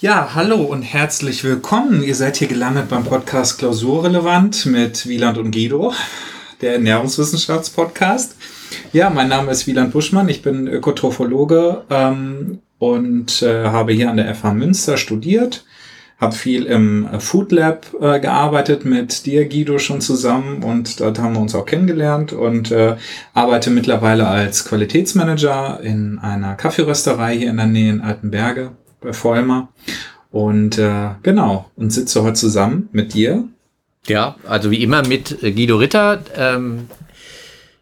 [0.00, 2.04] Ja, hallo und herzlich willkommen.
[2.04, 5.92] Ihr seid hier gelandet beim Podcast Klausurrelevant mit Wieland und Guido,
[6.60, 8.36] der Ernährungswissenschaftspodcast.
[8.92, 14.18] Ja, mein Name ist Wieland Buschmann, ich bin Ökotrophologe ähm, und äh, habe hier an
[14.18, 15.64] der FH Münster studiert,
[16.20, 21.34] habe viel im Food Lab äh, gearbeitet mit dir, Guido, schon zusammen und dort haben
[21.34, 22.94] wir uns auch kennengelernt und äh,
[23.34, 29.68] arbeite mittlerweile als Qualitätsmanager in einer Kaffeerösterei hier in der Nähe in Altenberge bei Vollmer.
[30.30, 33.44] Und äh, genau, und sitze heute zusammen mit dir.
[34.06, 36.22] Ja, also wie immer mit Guido Ritter.
[36.36, 36.88] Ähm,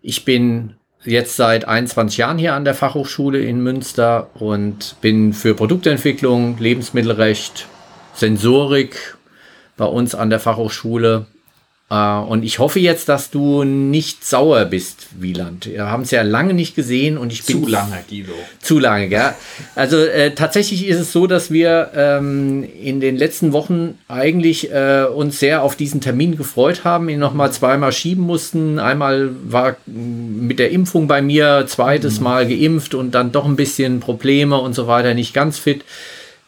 [0.02, 5.54] ich bin jetzt seit 21 Jahren hier an der Fachhochschule in Münster und bin für
[5.54, 7.68] Produktentwicklung, Lebensmittelrecht,
[8.14, 9.16] Sensorik
[9.76, 11.26] bei uns an der Fachhochschule
[11.88, 15.66] Uh, und ich hoffe jetzt, dass du nicht sauer bist, Wieland.
[15.66, 17.62] Wir haben es ja lange nicht gesehen und ich bin.
[17.62, 18.32] Zu lange, Guido.
[18.60, 19.34] Zu lange, gell?
[19.76, 25.04] Also äh, tatsächlich ist es so, dass wir ähm, in den letzten Wochen eigentlich äh,
[25.04, 28.80] uns sehr auf diesen Termin gefreut haben, ihn nochmal zweimal schieben mussten.
[28.80, 32.24] Einmal war mit der Impfung bei mir, zweites mhm.
[32.24, 35.84] Mal geimpft und dann doch ein bisschen Probleme und so weiter, nicht ganz fit.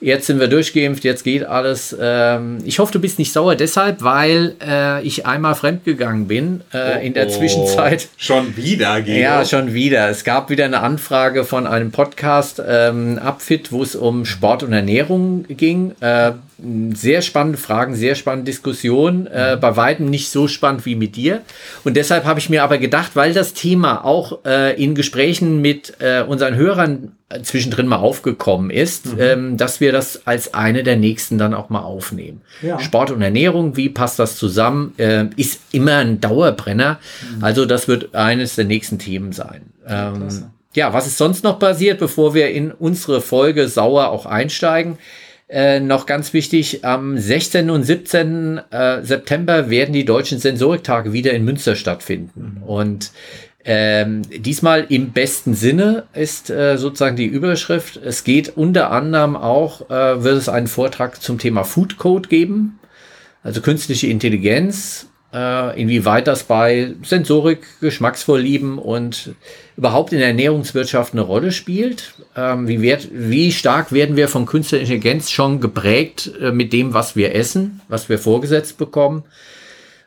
[0.01, 1.97] Jetzt sind wir durchgeimpft, jetzt geht alles.
[2.01, 6.99] Ähm, ich hoffe, du bist nicht sauer deshalb, weil äh, ich einmal fremdgegangen bin äh,
[6.99, 8.09] oh, in der oh, Zwischenzeit.
[8.17, 9.19] Schon wieder, Guido.
[9.19, 10.09] Ja, schon wieder.
[10.09, 14.73] Es gab wieder eine Anfrage von einem Podcast ähm, Upfit, wo es um Sport und
[14.73, 15.95] Ernährung ging.
[16.01, 16.33] Äh,
[16.95, 19.27] sehr spannende Fragen, sehr spannende Diskussion.
[19.27, 21.43] Äh, bei weitem nicht so spannend wie mit dir.
[21.85, 25.95] Und deshalb habe ich mir aber gedacht, weil das Thema auch äh, in Gesprächen mit
[26.01, 29.21] äh, unseren Hörern zwischendrin mal aufgekommen ist, mhm.
[29.21, 32.41] ähm, dass wir das als eine der nächsten dann auch mal aufnehmen.
[32.63, 32.79] Ja.
[32.81, 36.99] Sport und Ernährung, wie passt das zusammen, äh, ist immer ein Dauerbrenner.
[37.37, 37.45] Mhm.
[37.45, 39.73] Also das wird eines der nächsten Themen sein.
[39.87, 40.29] Ähm,
[40.75, 44.99] ja, was ist sonst noch passiert, bevor wir in unsere Folge sauer auch einsteigen?
[45.49, 47.71] Äh, noch ganz wichtig, am 16.
[47.71, 48.61] und 17.
[48.71, 52.59] Äh, September werden die deutschen Sensoriktage wieder in Münster stattfinden.
[52.59, 52.63] Mhm.
[52.65, 53.13] Und
[53.65, 57.97] ähm, diesmal im besten Sinne ist äh, sozusagen die Überschrift.
[57.97, 62.79] Es geht unter anderem auch, äh, wird es einen Vortrag zum Thema Food Code geben,
[63.43, 69.35] also künstliche Intelligenz, äh, inwieweit das bei Sensorik, Geschmacksvorlieben und
[69.77, 72.15] überhaupt in der Ernährungswirtschaft eine Rolle spielt.
[72.37, 76.93] Ähm, wie, werd, wie stark werden wir von künstlicher Intelligenz schon geprägt äh, mit dem,
[76.93, 79.25] was wir essen, was wir vorgesetzt bekommen?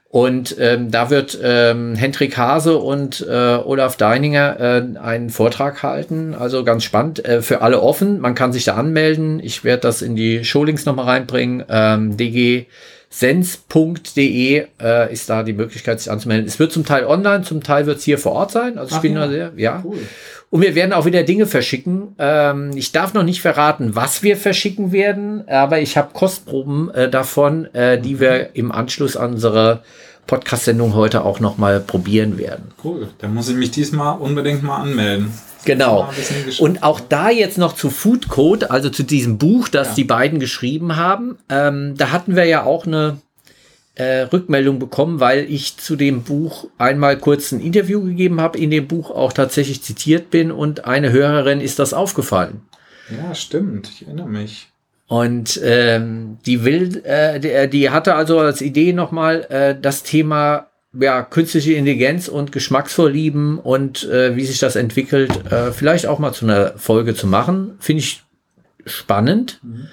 [0.09, 3.31] Und ähm, da wird ähm, Hendrik Hase und äh,
[3.63, 6.35] Olaf Deininger äh, einen Vortrag halten.
[6.37, 7.23] Also ganz spannend.
[7.23, 8.19] Äh, für alle offen.
[8.19, 9.39] Man kann sich da anmelden.
[9.41, 11.63] Ich werde das in die Showlinks nochmal reinbringen.
[11.69, 12.17] Ähm,
[13.11, 16.47] dgsens.de äh, ist da die Möglichkeit, sich anzumelden.
[16.47, 18.77] Es wird zum Teil online, zum Teil wird es hier vor Ort sein.
[18.77, 19.27] Also ich bin ja.
[19.27, 19.81] sehr, ja.
[19.83, 19.99] Cool.
[20.49, 22.15] Und wir werden auch wieder Dinge verschicken.
[22.17, 27.09] Ähm, ich darf noch nicht verraten, was wir verschicken werden, aber ich habe Kostproben äh,
[27.09, 28.19] davon, äh, die mhm.
[28.19, 29.83] wir im Anschluss an unsere
[30.27, 32.71] Podcast-Sendung heute auch noch mal probieren werden.
[32.83, 35.31] Cool, dann muss ich mich diesmal unbedingt mal anmelden.
[35.65, 36.11] Genau.
[36.59, 39.93] Und auch da jetzt noch zu Food Code, also zu diesem Buch, das ja.
[39.95, 41.37] die beiden geschrieben haben.
[41.49, 43.19] Ähm, da hatten wir ja auch eine
[43.95, 48.71] äh, Rückmeldung bekommen, weil ich zu dem Buch einmal kurz ein Interview gegeben habe, in
[48.71, 52.61] dem Buch auch tatsächlich zitiert bin und eine Hörerin ist das aufgefallen.
[53.09, 53.89] Ja, stimmt.
[53.89, 54.69] Ich erinnere mich.
[55.07, 60.70] Und ähm, die will, äh, die, die hatte also als Idee nochmal äh, das Thema
[60.99, 66.33] ja, künstliche Intelligenz und Geschmacksvorlieben und äh, wie sich das entwickelt, äh, vielleicht auch mal
[66.33, 67.75] zu einer Folge zu machen.
[67.79, 68.23] Finde ich
[68.85, 69.59] spannend.
[69.63, 69.87] Mhm.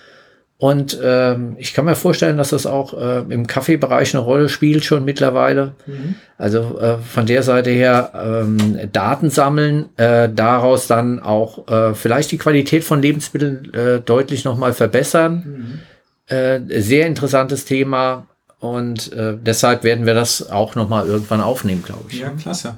[0.61, 4.85] Und ähm, ich kann mir vorstellen, dass das auch äh, im Kaffeebereich eine Rolle spielt
[4.85, 5.75] schon mittlerweile.
[5.87, 6.17] Mhm.
[6.37, 8.11] Also äh, von der Seite her
[8.43, 14.45] ähm, Daten sammeln, äh, daraus dann auch äh, vielleicht die Qualität von Lebensmitteln äh, deutlich
[14.45, 15.81] nochmal verbessern.
[16.29, 16.35] Mhm.
[16.37, 18.27] Äh, sehr interessantes Thema
[18.61, 22.21] und äh, deshalb werden wir das auch nochmal irgendwann aufnehmen, glaube ich.
[22.21, 22.77] Ja, klasse.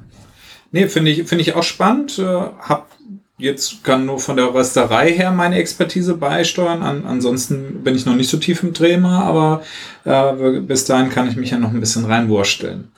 [0.73, 2.19] Nee, finde ich, finde ich auch spannend.
[2.19, 2.89] Äh, hab
[3.39, 6.83] jetzt kann nur von der Rösterei her meine Expertise beisteuern.
[6.83, 9.63] An, ansonsten bin ich noch nicht so tief im Thema, aber
[10.05, 12.93] äh, bis dahin kann ich mich ja noch ein bisschen reinwursteln.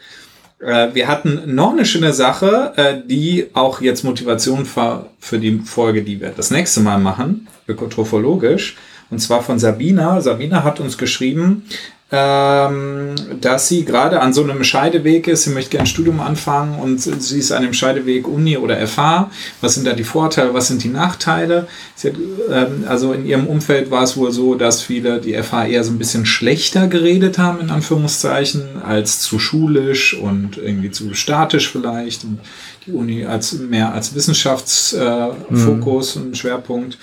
[0.60, 5.60] Äh, wir hatten noch eine schöne Sache, äh, die auch jetzt Motivation für, für die
[5.60, 8.76] Folge, die wir das nächste Mal machen, ökotrophologisch.
[9.10, 10.20] Und zwar von Sabina.
[10.20, 11.64] Sabina hat uns geschrieben,
[12.14, 15.44] ähm, dass sie gerade an so einem Scheideweg ist.
[15.44, 19.30] Sie möchte gerne ein Studium anfangen und sie ist an dem Scheideweg Uni oder FH.
[19.62, 21.68] Was sind da die Vorteile, was sind die Nachteile?
[22.04, 22.12] Hat,
[22.50, 25.90] ähm, also in ihrem Umfeld war es wohl so, dass viele die FH eher so
[25.90, 32.24] ein bisschen schlechter geredet haben, in Anführungszeichen, als zu schulisch und irgendwie zu statisch vielleicht.
[32.24, 32.40] Und
[32.86, 36.26] die Uni als mehr als Wissenschaftsfokus äh, mhm.
[36.26, 36.98] und Schwerpunkt.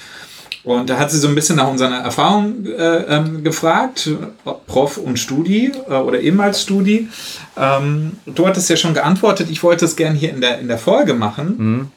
[0.63, 4.09] Und da hat sie so ein bisschen nach unseren Erfahrungen äh, ähm, gefragt,
[4.67, 7.07] Prof und Studi äh, oder ehemals Studi.
[7.57, 10.77] Ähm, du hattest ja schon geantwortet, ich wollte es gerne hier in der, in der
[10.77, 11.55] Folge machen.
[11.57, 11.87] Mhm.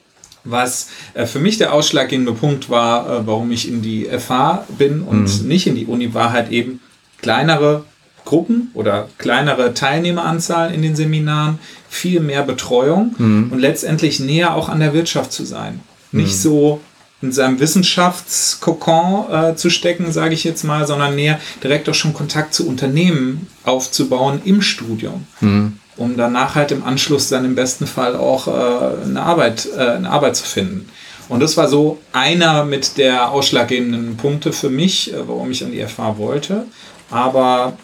[0.44, 5.02] Was äh, für mich der ausschlaggebende Punkt war, äh, warum ich in die FH bin
[5.02, 5.48] und mhm.
[5.48, 6.80] nicht in die Uni, war halt eben
[7.20, 7.84] kleinere
[8.24, 11.58] Gruppen oder kleinere Teilnehmeranzahl in den Seminaren,
[11.88, 13.48] viel mehr Betreuung mhm.
[13.52, 15.80] und letztendlich näher auch an der Wirtschaft zu sein.
[16.12, 16.38] Nicht mhm.
[16.38, 16.80] so
[17.22, 22.12] in seinem Wissenschaftskokon äh, zu stecken, sage ich jetzt mal, sondern näher direkt auch schon
[22.12, 25.26] Kontakt zu Unternehmen aufzubauen im Studium.
[25.40, 25.78] Mhm.
[25.96, 30.10] Um danach halt im Anschluss dann im besten Fall auch äh, eine, Arbeit, äh, eine
[30.10, 30.88] Arbeit zu finden.
[31.28, 35.72] Und das war so einer mit der ausschlaggebenden Punkte für mich, äh, warum ich an
[35.72, 36.64] die FH wollte.
[37.10, 37.74] Aber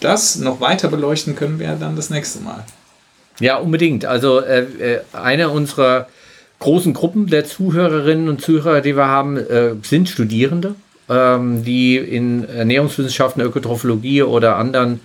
[0.00, 2.64] das noch weiter beleuchten können wir dann das nächste Mal.
[3.40, 4.04] Ja, unbedingt.
[4.04, 6.08] Also äh, äh, eine unserer
[6.58, 10.74] großen Gruppen der Zuhörerinnen und Zuhörer, die wir haben, äh, sind Studierende,
[11.08, 15.00] ähm, die in Ernährungswissenschaften, Ökotrophologie oder anderen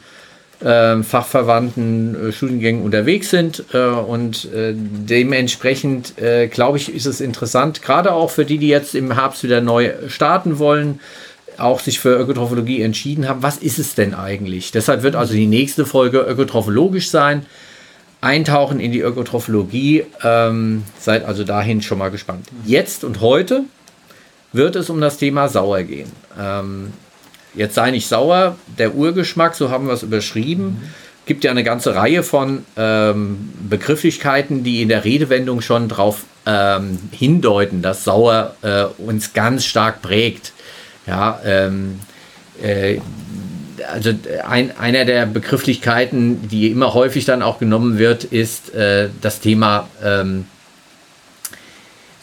[0.62, 3.64] äh, fachverwandten äh, Studiengängen unterwegs sind.
[3.74, 6.16] Äh, und äh, dementsprechend,
[6.52, 9.92] glaube ich, ist es interessant, gerade auch für die, die jetzt im Herbst wieder neu
[10.08, 11.00] starten wollen,
[11.58, 13.44] auch sich für Ökotrophologie entschieden haben.
[13.44, 14.72] Was ist es denn eigentlich?
[14.72, 17.46] Deshalb wird also die nächste Folge ökotrophologisch sein.
[18.22, 20.06] Eintauchen in die Ökotrophologie.
[20.24, 22.48] Ähm, seid also dahin schon mal gespannt.
[22.66, 23.64] Jetzt und heute
[24.52, 26.12] wird es um das Thema Sauer gehen.
[26.38, 26.94] Ähm,
[27.54, 30.66] jetzt sei nicht sauer, der Urgeschmack, so haben wir es überschrieben.
[30.66, 30.90] Mhm.
[31.26, 36.98] Gibt ja eine ganze Reihe von ähm, Begrifflichkeiten, die in der Redewendung schon darauf ähm,
[37.12, 40.54] hindeuten, dass Sauer äh, uns ganz stark prägt.
[41.06, 42.00] Ja, ähm,
[42.62, 43.00] äh,
[43.88, 44.14] also
[44.48, 49.88] ein, einer der Begrifflichkeiten, die immer häufig dann auch genommen wird, ist äh, das Thema
[50.04, 50.46] ähm,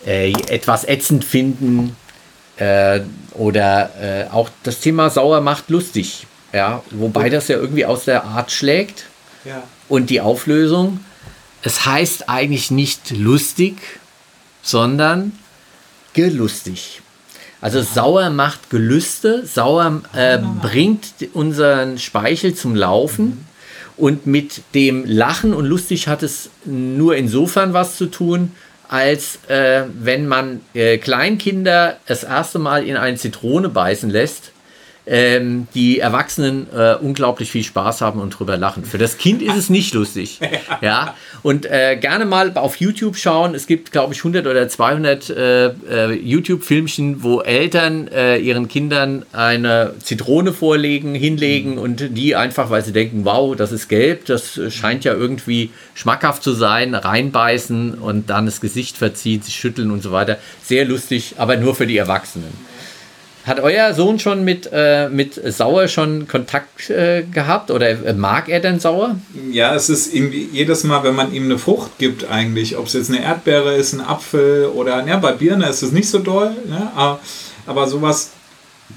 [0.07, 1.97] äh, etwas ätzend finden
[2.57, 3.01] äh,
[3.35, 6.27] oder äh, auch das Thema sauer macht lustig.
[6.53, 9.05] Ja, wobei das ja irgendwie aus der Art schlägt.
[9.45, 9.63] Ja.
[9.89, 11.01] Und die Auflösung,
[11.63, 13.77] es heißt eigentlich nicht lustig,
[14.63, 15.33] sondern
[16.13, 17.03] gelustig.
[17.61, 23.47] Also sauer macht Gelüste, sauer äh, bringt unseren Speichel zum Laufen.
[23.97, 28.53] Und mit dem Lachen und lustig hat es nur insofern was zu tun,
[28.89, 34.53] als äh, wenn man äh, Kleinkinder das erste Mal in eine Zitrone beißen lässt
[35.07, 38.85] ähm, die Erwachsenen äh, unglaublich viel Spaß haben und drüber lachen.
[38.85, 40.41] Für das Kind ist es nicht lustig.
[40.81, 41.15] ja.
[41.43, 43.55] Und äh, gerne mal auf YouTube schauen.
[43.55, 49.25] Es gibt, glaube ich, 100 oder 200 äh, äh, YouTube-Filmchen, wo Eltern äh, ihren Kindern
[49.33, 51.79] eine Zitrone vorlegen, hinlegen mhm.
[51.79, 56.43] und die einfach, weil sie denken, wow, das ist gelb, das scheint ja irgendwie schmackhaft
[56.43, 60.39] zu sein, reinbeißen und dann das Gesicht verziehen, sich schütteln und so weiter.
[60.65, 62.76] Sehr lustig, aber nur für die Erwachsenen.
[63.47, 68.49] Hat euer Sohn schon mit, äh, mit Sauer schon Kontakt äh, gehabt oder äh, mag
[68.49, 69.15] er denn Sauer?
[69.53, 72.95] Ja, es ist irgendwie jedes Mal, wenn man ihm eine Frucht gibt, eigentlich, ob es
[72.95, 76.57] jetzt eine Erdbeere ist, ein Apfel oder, ja, bei Birne ist es nicht so doll,
[76.69, 76.91] ne?
[76.97, 77.21] aber,
[77.67, 78.33] aber sowas,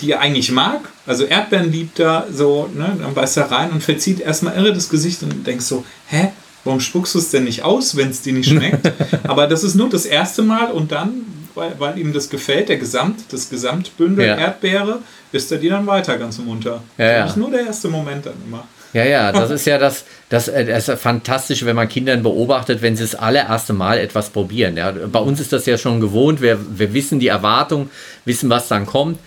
[0.01, 2.97] die er eigentlich mag, also Erdbeeren liebt er so, ne?
[2.99, 6.29] dann beißt er rein und verzieht erstmal irre das Gesicht und denkst so, hä,
[6.63, 8.91] warum spuckst du es denn nicht aus, wenn es dir nicht schmeckt?
[9.27, 12.77] aber das ist nur das erste Mal und dann weil, weil ihm das gefällt, der
[12.77, 14.35] Gesamt, das Gesamtbündel ja.
[14.35, 14.99] Erdbeere,
[15.31, 16.81] ist er die dann weiter ganz munter.
[16.97, 18.67] Ja, das ist nur der erste Moment dann immer.
[18.93, 22.81] Ja, ja, das ist ja das, das, äh, das ist Fantastische, wenn man Kindern beobachtet,
[22.81, 24.77] wenn sie das allererste Mal etwas probieren.
[24.77, 27.89] Ja, bei uns ist das ja schon gewohnt, wir, wir wissen die Erwartung,
[28.25, 29.19] wissen, was dann kommt.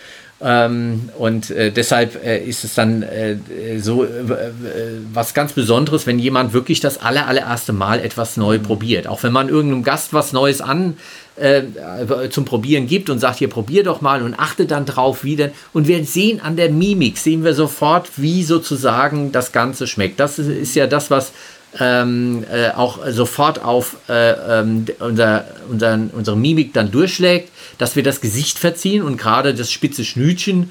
[0.44, 3.36] Ähm, und äh, deshalb äh, ist es dann äh,
[3.78, 4.08] so äh,
[5.12, 9.06] was ganz Besonderes, wenn jemand wirklich das aller, allererste Mal etwas neu probiert.
[9.06, 10.96] Auch wenn man irgendeinem Gast was Neues an,
[11.36, 11.62] äh,
[12.30, 15.52] zum Probieren gibt und sagt, hier probier doch mal und achte dann drauf, wie denn.
[15.72, 20.20] Und wir sehen an der Mimik, sehen wir sofort, wie sozusagen das Ganze schmeckt.
[20.20, 21.32] Das ist, ist ja das, was
[21.80, 28.02] ähm, äh, auch sofort auf äh, ähm, unser, unseren, unsere Mimik dann durchschlägt, dass wir
[28.02, 30.70] das Gesicht verziehen und gerade das spitze Schnütchen,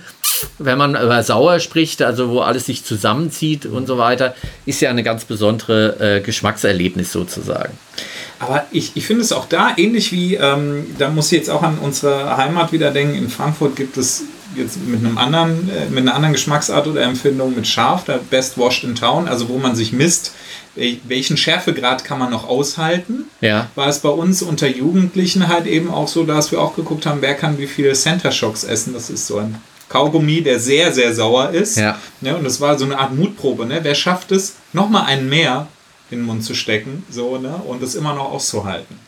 [0.59, 4.35] wenn man über sauer spricht, also wo alles sich zusammenzieht und so weiter,
[4.65, 7.77] ist ja eine ganz besondere äh, Geschmackserlebnis sozusagen.
[8.39, 11.61] Aber ich, ich finde es auch da ähnlich wie, ähm, da muss ich jetzt auch
[11.61, 13.15] an unsere Heimat wieder denken.
[13.15, 14.23] In Frankfurt gibt es
[14.55, 18.57] jetzt mit einem anderen, äh, mit einer anderen Geschmacksart oder Empfindung mit scharf, der Best
[18.57, 20.33] Washed in Town, also wo man sich misst,
[20.75, 23.25] welchen Schärfegrad kann man noch aushalten.
[23.41, 23.69] Ja.
[23.75, 27.21] War es bei uns unter Jugendlichen halt eben auch so, dass wir auch geguckt haben,
[27.21, 28.93] wer kann wie viele Center Shocks essen.
[28.93, 29.55] Das ist so ein
[29.91, 31.77] Kaugummi, der sehr, sehr sauer ist.
[31.77, 31.99] Ja.
[32.21, 33.65] ja und das war so eine Art Mutprobe.
[33.65, 33.79] Ne?
[33.81, 35.67] Wer schafft es, nochmal einen mehr
[36.09, 37.55] in den Mund zu stecken so, ne?
[37.67, 38.99] und es immer noch auszuhalten.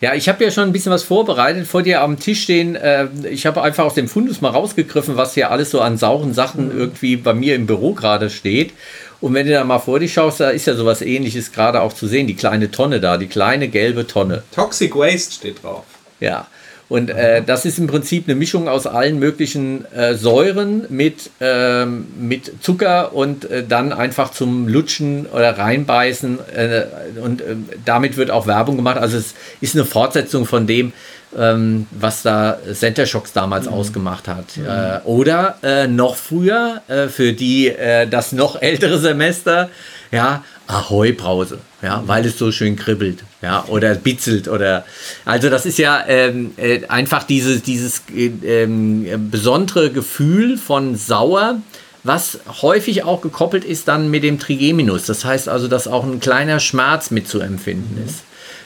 [0.00, 1.64] Ja, ich habe ja schon ein bisschen was vorbereitet.
[1.64, 5.34] Vor dir am Tisch stehen, äh, ich habe einfach aus dem Fundus mal rausgegriffen, was
[5.34, 8.72] hier alles so an sauren Sachen irgendwie bei mir im Büro gerade steht.
[9.20, 11.92] Und wenn du da mal vor dich schaust, da ist ja sowas ähnliches gerade auch
[11.92, 12.26] zu sehen.
[12.26, 14.42] Die kleine Tonne da, die kleine gelbe Tonne.
[14.52, 15.84] Toxic Waste steht drauf.
[16.18, 16.48] Ja.
[16.88, 22.06] Und äh, das ist im Prinzip eine Mischung aus allen möglichen äh, Säuren mit, ähm,
[22.18, 26.38] mit Zucker und äh, dann einfach zum Lutschen oder reinbeißen.
[26.54, 26.84] Äh,
[27.22, 28.98] und äh, damit wird auch Werbung gemacht.
[28.98, 30.92] Also es ist eine Fortsetzung von dem,
[31.38, 33.72] ähm, was da Center Shocks damals mhm.
[33.72, 34.56] ausgemacht hat.
[34.56, 34.66] Mhm.
[34.66, 37.72] Äh, oder noch früher, für die
[38.10, 39.70] das noch ältere Semester,
[40.10, 44.84] ja, Ahoi Brause, ja, weil es so schön kribbelt, ja, oder bitzelt oder,
[45.24, 51.60] also das ist ja ähm, äh, einfach dieses, dieses äh, ähm, besondere Gefühl von sauer,
[52.04, 55.04] was häufig auch gekoppelt ist dann mit dem Trigeminus.
[55.06, 58.08] Das heißt also, dass auch ein kleiner Schmerz mitzuempfinden mhm.
[58.08, 58.22] ist,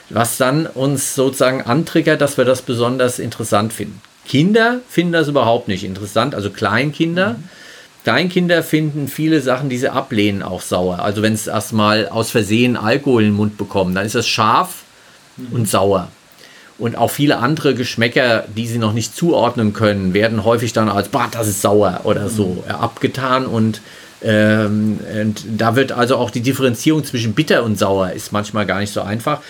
[0.09, 4.01] was dann uns sozusagen antriggert, dass wir das besonders interessant finden.
[4.25, 7.33] Kinder finden das überhaupt nicht interessant, also Kleinkinder.
[7.33, 7.49] Mhm
[8.07, 10.99] Kleinkinder finden viele Sachen, die sie ablehnen, auch sauer.
[10.99, 14.85] Also wenn es erstmal aus Versehen Alkohol in den Mund bekommen, dann ist das scharf
[15.35, 15.47] mhm.
[15.51, 16.07] und sauer.
[16.77, 21.09] Und auch viele andere Geschmäcker, die sie noch nicht zuordnen können, werden häufig dann als,
[21.09, 22.29] bah, das ist sauer oder mhm.
[22.29, 23.45] so äh, abgetan.
[23.45, 23.81] Und,
[24.23, 28.79] ähm, und da wird also auch die Differenzierung zwischen bitter und sauer ist manchmal gar
[28.79, 29.41] nicht so einfach.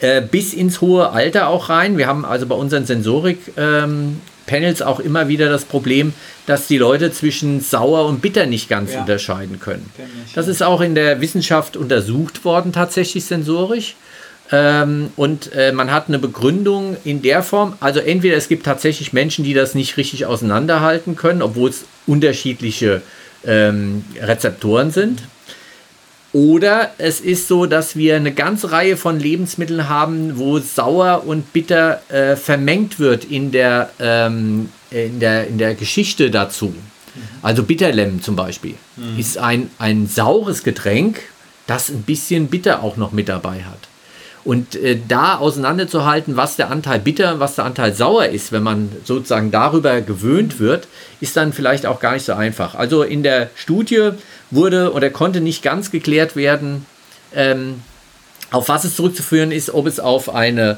[0.00, 1.98] Äh, bis ins hohe Alter auch rein.
[1.98, 6.12] Wir haben also bei unseren Sensorik ähm, Panels auch immer wieder das Problem,
[6.46, 9.00] dass die Leute zwischen sauer und bitter nicht ganz ja.
[9.00, 9.90] unterscheiden können.
[10.34, 13.96] Das ist auch in der Wissenschaft untersucht worden, tatsächlich sensorisch.
[14.52, 19.12] Ähm, und äh, man hat eine Begründung in der Form, also entweder es gibt tatsächlich
[19.12, 23.02] Menschen, die das nicht richtig auseinanderhalten können, obwohl es unterschiedliche
[23.44, 25.22] ähm, Rezeptoren sind.
[26.36, 31.54] Oder es ist so, dass wir eine ganze Reihe von Lebensmitteln haben, wo sauer und
[31.54, 36.74] bitter äh, vermengt wird in der, ähm, in, der, in der Geschichte dazu.
[37.40, 39.18] Also Bitterlemmen zum Beispiel mhm.
[39.18, 41.20] ist ein, ein saures Getränk,
[41.66, 43.88] das ein bisschen bitter auch noch mit dabei hat.
[44.46, 48.62] Und äh, da auseinanderzuhalten, was der Anteil bitter und was der Anteil sauer ist, wenn
[48.62, 50.86] man sozusagen darüber gewöhnt wird,
[51.20, 52.76] ist dann vielleicht auch gar nicht so einfach.
[52.76, 54.10] Also in der Studie
[54.52, 56.86] wurde oder konnte nicht ganz geklärt werden,
[57.34, 57.82] ähm,
[58.52, 60.76] auf was es zurückzuführen ist, ob es auf eine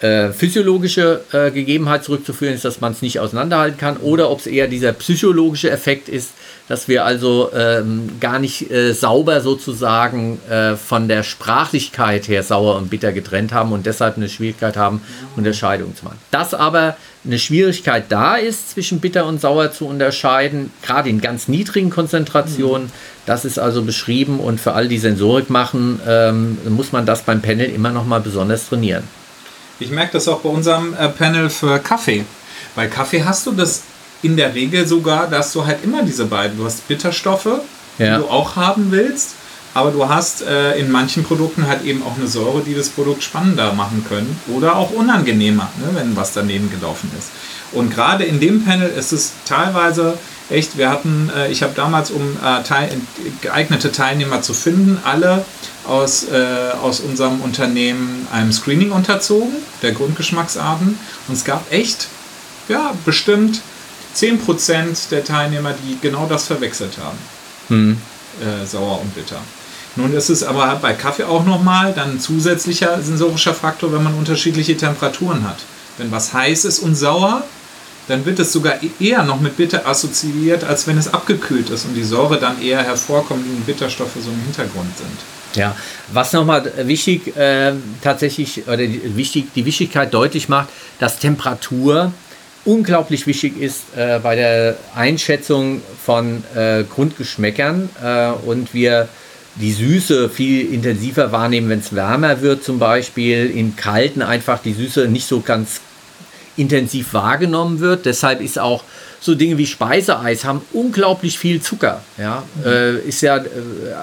[0.00, 4.46] äh, physiologische äh, Gegebenheit zurückzuführen ist, dass man es nicht auseinanderhalten kann, oder ob es
[4.46, 6.30] eher dieser psychologische Effekt ist,
[6.68, 12.76] dass wir also ähm, gar nicht äh, sauber sozusagen äh, von der Sprachlichkeit her sauer
[12.76, 15.00] und bitter getrennt haben und deshalb eine Schwierigkeit haben,
[15.34, 16.18] Unterscheidung zu machen.
[16.30, 21.48] Dass aber eine Schwierigkeit da ist, zwischen bitter und sauer zu unterscheiden, gerade in ganz
[21.48, 22.92] niedrigen Konzentrationen, mhm.
[23.26, 27.42] das ist also beschrieben und für all die Sensorik machen, ähm, muss man das beim
[27.42, 29.04] Panel immer noch mal besonders trainieren.
[29.80, 32.24] Ich merke das auch bei unserem äh, Panel für Kaffee.
[32.74, 33.82] Bei Kaffee hast du das
[34.22, 37.48] in der Regel sogar, dass du halt immer diese beiden, du hast Bitterstoffe,
[37.98, 38.16] ja.
[38.16, 39.34] die du auch haben willst,
[39.74, 43.22] aber du hast äh, in manchen Produkten halt eben auch eine Säure, die das Produkt
[43.22, 47.28] spannender machen können oder auch unangenehmer, ne, wenn was daneben gelaufen ist.
[47.70, 50.18] Und gerade in dem Panel ist es teilweise
[50.50, 52.90] echt, wir hatten, äh, ich habe damals, um äh, teil,
[53.40, 55.44] geeignete Teilnehmer zu finden, alle
[55.86, 60.98] aus, äh, aus unserem Unternehmen einem Screening unterzogen, der Grundgeschmacksarten.
[61.28, 62.08] Und es gab echt,
[62.68, 63.60] ja, bestimmt
[64.14, 67.18] 10% der Teilnehmer, die genau das verwechselt haben.
[67.68, 67.98] Hm.
[68.40, 69.40] Äh, sauer und bitter.
[69.96, 74.14] Nun ist es aber bei Kaffee auch nochmal dann ein zusätzlicher sensorischer Faktor, wenn man
[74.14, 75.58] unterschiedliche Temperaturen hat.
[75.96, 77.42] Wenn was heiß ist und sauer,
[78.08, 81.84] dann wird es sogar e-, eher noch mit Bitter assoziiert, als wenn es abgekühlt ist
[81.84, 85.18] und die Säure dann eher hervorkommt und Bitterstoffe so im Hintergrund sind.
[85.54, 85.76] Ja,
[86.12, 87.72] was nochmal wichtig äh,
[88.02, 92.12] tatsächlich oder die, wichtig, die Wichtigkeit deutlich macht, dass Temperatur
[92.64, 99.08] unglaublich wichtig ist äh, bei der Einschätzung von äh, Grundgeschmäckern äh, und wir
[99.56, 104.74] die Süße viel intensiver wahrnehmen, wenn es wärmer wird zum Beispiel, in kalten einfach die
[104.74, 105.80] Süße nicht so ganz
[106.58, 108.06] intensiv wahrgenommen wird.
[108.06, 108.82] Deshalb ist auch
[109.20, 112.02] so Dinge wie Speiseeis haben unglaublich viel Zucker.
[112.18, 112.70] Ja, mhm.
[112.70, 113.48] äh, ist ja äh,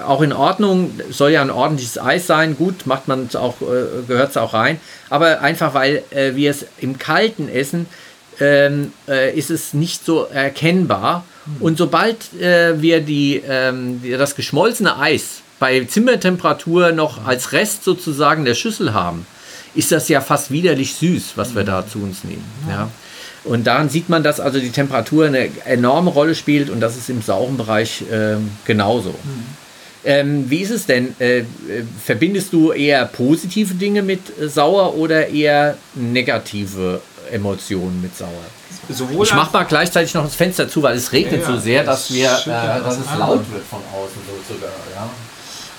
[0.06, 2.56] auch in Ordnung, soll ja ein ordentliches Eis sein.
[2.56, 4.80] Gut, macht man es auch, äh, gehört es auch rein.
[5.08, 7.86] Aber einfach weil äh, wir es im Kalten essen,
[8.40, 11.24] ähm, äh, ist es nicht so erkennbar.
[11.46, 11.62] Mhm.
[11.62, 18.44] Und sobald äh, wir die, ähm, das geschmolzene Eis bei Zimmertemperatur noch als Rest sozusagen
[18.44, 19.26] der Schüssel haben,
[19.76, 22.44] ist das ja fast widerlich süß, was wir da zu uns nehmen.
[22.68, 22.90] Ja.
[23.44, 27.08] Und daran sieht man, dass also die Temperatur eine enorme Rolle spielt und das ist
[27.08, 29.10] im sauren Bereich äh, genauso.
[29.10, 29.66] Mhm.
[30.04, 31.14] Ähm, wie ist es denn?
[31.18, 31.44] Äh, äh,
[32.02, 38.30] verbindest du eher positive Dinge mit äh, sauer oder eher negative Emotionen mit sauer?
[38.88, 41.82] Sowohl ich mache mal gleichzeitig noch das Fenster zu, weil es regnet ja, so sehr,
[41.82, 44.70] dass, wir, äh, dass es laut wird von außen so sogar.
[44.94, 45.10] Ja.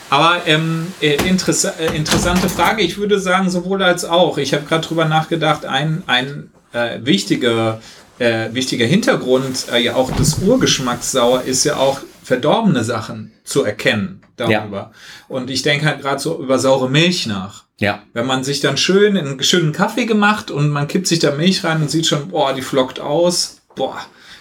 [0.10, 2.82] Aber ähm, äh, interess äh, interessante Frage.
[2.82, 4.38] Ich würde sagen, sowohl als auch.
[4.38, 7.82] Ich habe gerade drüber nachgedacht, ein, ein äh, wichtiger,
[8.20, 13.64] äh, wichtiger Hintergrund äh, ja auch des Urgeschmacks sauer ist ja auch verdorbene Sachen zu
[13.64, 14.78] erkennen darüber.
[14.78, 14.92] Ja.
[15.28, 17.64] Und ich denke halt gerade so über saure Milch nach.
[17.80, 18.04] Ja.
[18.14, 21.64] Wenn man sich dann schön einen schönen Kaffee gemacht und man kippt sich da Milch
[21.64, 23.98] rein und sieht schon, boah, die flockt aus, boah.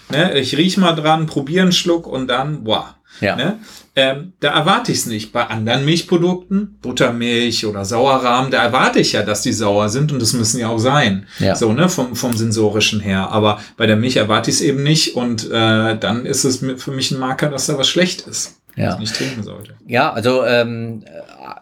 [0.09, 2.96] Ne, ich riech mal dran, probiere einen Schluck und dann, boah.
[3.21, 3.35] Ja.
[3.35, 3.59] Ne?
[3.95, 5.31] Ähm, da erwarte ich es nicht.
[5.31, 10.21] Bei anderen Milchprodukten, Buttermilch oder Sauerrahmen, da erwarte ich ja, dass die sauer sind und
[10.21, 11.25] das müssen ja auch sein.
[11.39, 11.55] Ja.
[11.55, 13.29] So, ne, vom, vom sensorischen her.
[13.31, 16.91] Aber bei der Milch erwarte ich es eben nicht und äh, dann ist es für
[16.91, 18.59] mich ein Marker, dass da was schlecht ist.
[18.75, 18.89] Ja.
[18.89, 19.73] Was ich nicht trinken sollte.
[19.87, 21.03] Ja, also ähm,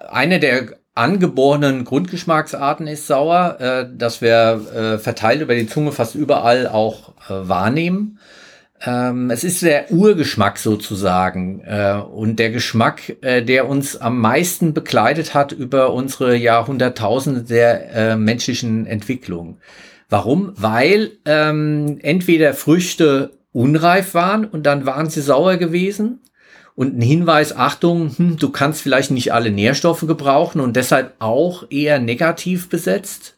[0.09, 6.15] eine der angeborenen Grundgeschmacksarten ist sauer, äh, dass wir äh, verteilt über die Zunge fast
[6.15, 8.19] überall auch äh, wahrnehmen.
[8.85, 14.73] Ähm, es ist der Urgeschmack sozusagen äh, und der Geschmack, äh, der uns am meisten
[14.73, 19.57] begleitet hat über unsere Jahrhunderttausende der äh, menschlichen Entwicklung.
[20.09, 20.53] Warum?
[20.55, 26.21] Weil ähm, entweder Früchte unreif waren und dann waren sie sauer gewesen.
[26.75, 31.65] Und ein Hinweis, Achtung, hm, du kannst vielleicht nicht alle Nährstoffe gebrauchen und deshalb auch
[31.71, 33.34] eher negativ besetzt.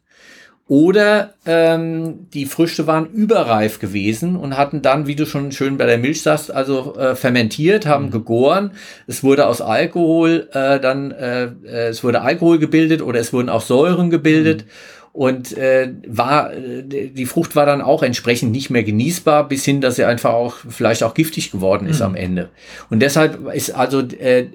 [0.68, 5.86] Oder ähm, die Früchte waren überreif gewesen und hatten dann, wie du schon schön bei
[5.86, 8.12] der Milch sagst, also äh, fermentiert, haben mhm.
[8.12, 8.72] gegoren.
[9.08, 13.50] Es wurde aus Alkohol äh, dann, äh, äh es wurde Alkohol gebildet oder es wurden
[13.50, 14.66] auch Säuren gebildet.
[14.66, 19.66] Mhm und äh, war äh, die Frucht war dann auch entsprechend nicht mehr genießbar, bis
[19.66, 22.06] hin, dass sie einfach auch vielleicht auch giftig geworden ist mhm.
[22.06, 22.50] am Ende.
[22.92, 24.46] Und deshalb ist also äh,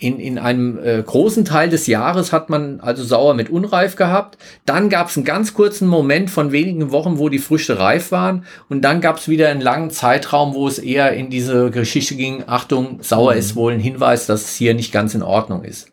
[0.00, 4.38] in, in einem äh, großen Teil des Jahres hat man also sauer mit unreif gehabt.
[4.64, 8.46] Dann gab es einen ganz kurzen Moment von wenigen Wochen, wo die Früchte reif waren.
[8.70, 12.44] Und dann gab es wieder einen langen Zeitraum, wo es eher in diese Geschichte ging,
[12.46, 13.38] Achtung, sauer mhm.
[13.38, 15.92] ist wohl ein Hinweis, dass es hier nicht ganz in Ordnung ist.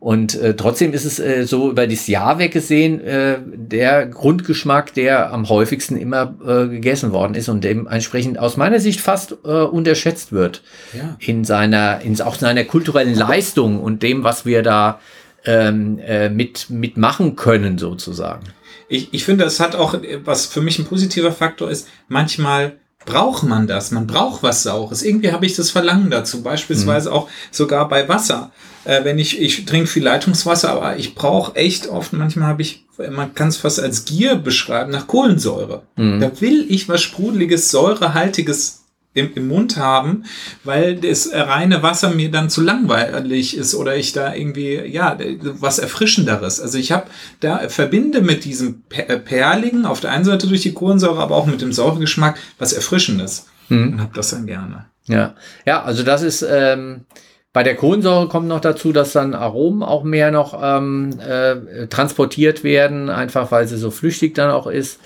[0.00, 5.32] Und äh, trotzdem ist es äh, so über das Jahr weggesehen äh, der Grundgeschmack, der
[5.32, 10.30] am häufigsten immer äh, gegessen worden ist und dementsprechend aus meiner Sicht fast äh, unterschätzt
[10.30, 11.16] wird ja.
[11.18, 15.00] in seiner, in auch seiner kulturellen Leistung und dem, was wir da
[15.44, 18.44] ähm, äh, mit, mitmachen können sozusagen.
[18.88, 22.76] Ich, ich finde, es hat auch, was für mich ein positiver Faktor ist, manchmal
[23.08, 23.90] braucht man das.
[23.90, 25.02] Man braucht was Saures.
[25.02, 26.42] Irgendwie habe ich das Verlangen dazu.
[26.42, 27.14] Beispielsweise mhm.
[27.14, 28.52] auch sogar bei Wasser.
[28.84, 32.84] Äh, wenn ich, ich trinke viel Leitungswasser, aber ich brauche echt oft, manchmal habe ich,
[33.10, 35.82] man kann es fast als Gier beschreiben, nach Kohlensäure.
[35.96, 36.20] Mhm.
[36.20, 38.84] Da will ich was Sprudeliges, Säurehaltiges
[39.18, 40.24] im, im Mund haben,
[40.64, 45.78] weil das reine Wasser mir dann zu langweilig ist oder ich da irgendwie, ja, was
[45.78, 46.60] Erfrischenderes.
[46.60, 47.06] Also ich habe
[47.40, 51.46] da, verbinde mit diesem äh, Perligen auf der einen Seite durch die Kohlensäure, aber auch
[51.46, 53.46] mit dem Säuregeschmack was Erfrischendes.
[53.68, 53.92] Mhm.
[53.92, 54.86] Und habe das dann gerne.
[55.06, 55.34] Ja,
[55.66, 57.06] ja, also das ist, ähm,
[57.54, 62.62] bei der Kohlensäure kommt noch dazu, dass dann Aromen auch mehr noch ähm, äh, transportiert
[62.62, 65.00] werden, einfach weil sie so flüchtig dann auch ist.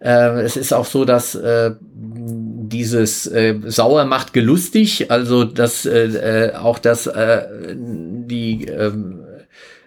[0.00, 6.50] Äh, es ist auch so, dass äh, dieses äh, Sauer macht gelustig, also dass äh,
[6.50, 8.92] äh, auch das äh, die äh,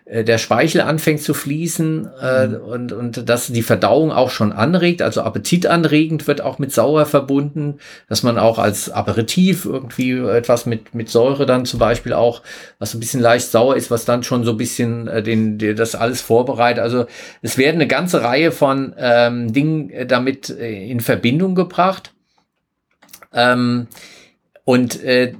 [0.09, 2.55] der Speichel anfängt zu fließen äh, mhm.
[2.55, 7.79] und, und dass die Verdauung auch schon anregt, also appetitanregend wird auch mit Sauer verbunden,
[8.07, 12.41] dass man auch als Aperitif irgendwie etwas mit, mit Säure dann zum Beispiel auch,
[12.79, 15.75] was ein bisschen leicht sauer ist, was dann schon so ein bisschen äh, den, den,
[15.75, 16.81] das alles vorbereitet.
[16.81, 17.05] Also
[17.43, 22.13] es werden eine ganze Reihe von ähm, Dingen damit äh, in Verbindung gebracht.
[23.31, 23.87] Ähm,
[24.65, 25.33] und äh,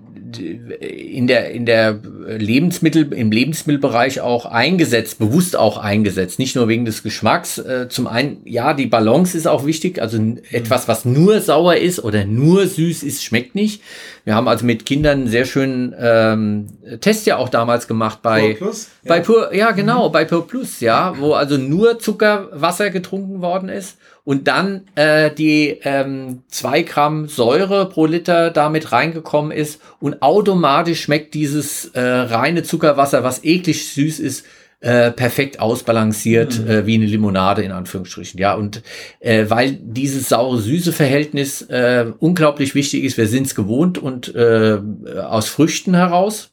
[0.80, 2.00] in der, in der
[2.38, 7.58] Lebensmittel, im Lebensmittelbereich auch eingesetzt, bewusst auch eingesetzt, nicht nur wegen des Geschmacks.
[7.58, 10.20] Äh, zum einen, ja, die Balance ist auch wichtig, also
[10.52, 13.82] etwas, was nur sauer ist oder nur süß ist, schmeckt nicht.
[14.26, 16.68] Wir haben also mit Kindern einen sehr schönen ähm,
[17.02, 19.10] Test ja auch damals gemacht bei, Pur Plus, ja.
[19.10, 20.12] bei Pur, ja genau, mhm.
[20.12, 23.98] bei Pur Plus, ja, wo also nur Zuckerwasser getrunken worden ist
[24.30, 31.02] und dann äh, die ähm, zwei Gramm Säure pro Liter damit reingekommen ist und automatisch
[31.02, 34.46] schmeckt dieses äh, reine Zuckerwasser, was eklig süß ist,
[34.82, 36.70] äh, perfekt ausbalanciert, mhm.
[36.70, 38.40] äh, wie eine Limonade in Anführungsstrichen.
[38.40, 38.82] Ja, und
[39.20, 44.78] äh, weil dieses saure-süße Verhältnis äh, unglaublich wichtig ist, wir sind es gewohnt und äh,
[45.22, 46.52] aus Früchten heraus,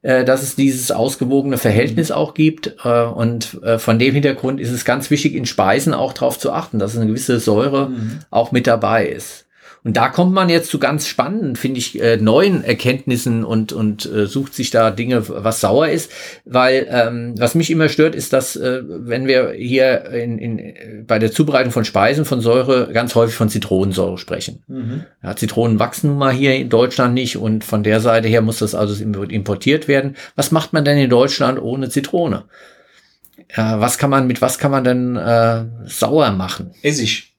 [0.00, 2.14] äh, dass es dieses ausgewogene Verhältnis mhm.
[2.14, 2.76] auch gibt.
[2.82, 6.52] Äh, und äh, von dem Hintergrund ist es ganz wichtig, in Speisen auch darauf zu
[6.52, 8.20] achten, dass eine gewisse Säure mhm.
[8.30, 9.44] auch mit dabei ist.
[9.82, 14.04] Und da kommt man jetzt zu ganz spannenden, finde ich, äh, neuen Erkenntnissen und, und
[14.04, 16.12] äh, sucht sich da Dinge, was sauer ist.
[16.44, 21.18] Weil ähm, was mich immer stört, ist, dass äh, wenn wir hier in, in, bei
[21.18, 24.62] der Zubereitung von Speisen von Säure ganz häufig von Zitronensäure sprechen.
[24.68, 25.04] Mhm.
[25.22, 28.58] Ja, Zitronen wachsen nun mal hier in Deutschland nicht und von der Seite her muss
[28.58, 30.16] das also importiert werden.
[30.36, 32.44] Was macht man denn in Deutschland ohne Zitrone?
[33.56, 36.72] Ja, was kann man, mit was kann man denn äh, sauer machen?
[36.82, 37.29] Essig.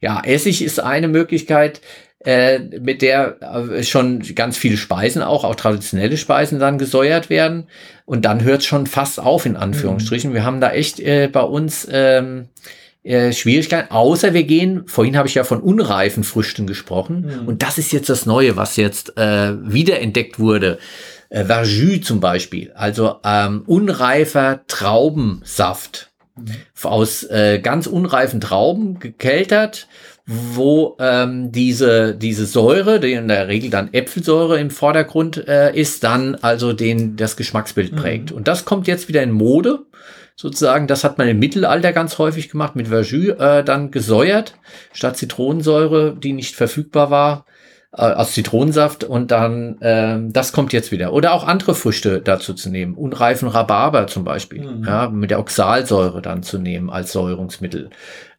[0.00, 1.80] Ja, Essig ist eine Möglichkeit,
[2.24, 7.66] äh, mit der äh, schon ganz viele Speisen auch, auch traditionelle Speisen dann gesäuert werden.
[8.04, 10.30] Und dann hört es schon fast auf, in Anführungsstrichen.
[10.30, 10.34] Mhm.
[10.34, 12.48] Wir haben da echt äh, bei uns ähm,
[13.02, 17.40] äh, Schwierigkeiten, außer wir gehen, vorhin habe ich ja von unreifen Früchten gesprochen.
[17.40, 17.48] Mhm.
[17.48, 20.78] Und das ist jetzt das Neue, was jetzt äh, wiederentdeckt wurde.
[21.30, 26.09] Äh, Verjus zum Beispiel, also ähm, unreifer Traubensaft
[26.82, 29.88] aus äh, ganz unreifen Trauben gekeltert,
[30.26, 36.04] wo ähm, diese, diese Säure, die in der Regel dann Äpfelsäure im Vordergrund äh, ist,
[36.04, 37.96] dann also den, das Geschmacksbild mhm.
[37.96, 38.30] prägt.
[38.30, 38.36] Mhm.
[38.36, 39.80] Und das kommt jetzt wieder in Mode
[40.36, 40.86] sozusagen.
[40.86, 44.54] Das hat man im Mittelalter ganz häufig gemacht, mit Verjus äh, dann gesäuert,
[44.92, 47.44] statt Zitronensäure, die nicht verfügbar war,
[47.92, 51.12] äh, aus Zitronensaft und dann, ähm, das kommt jetzt wieder.
[51.12, 52.94] Oder auch andere Früchte dazu zu nehmen.
[52.94, 54.84] Unreifen Rhabarber zum Beispiel, mhm.
[54.84, 57.90] ja, mit der Oxalsäure dann zu nehmen als Säurungsmittel.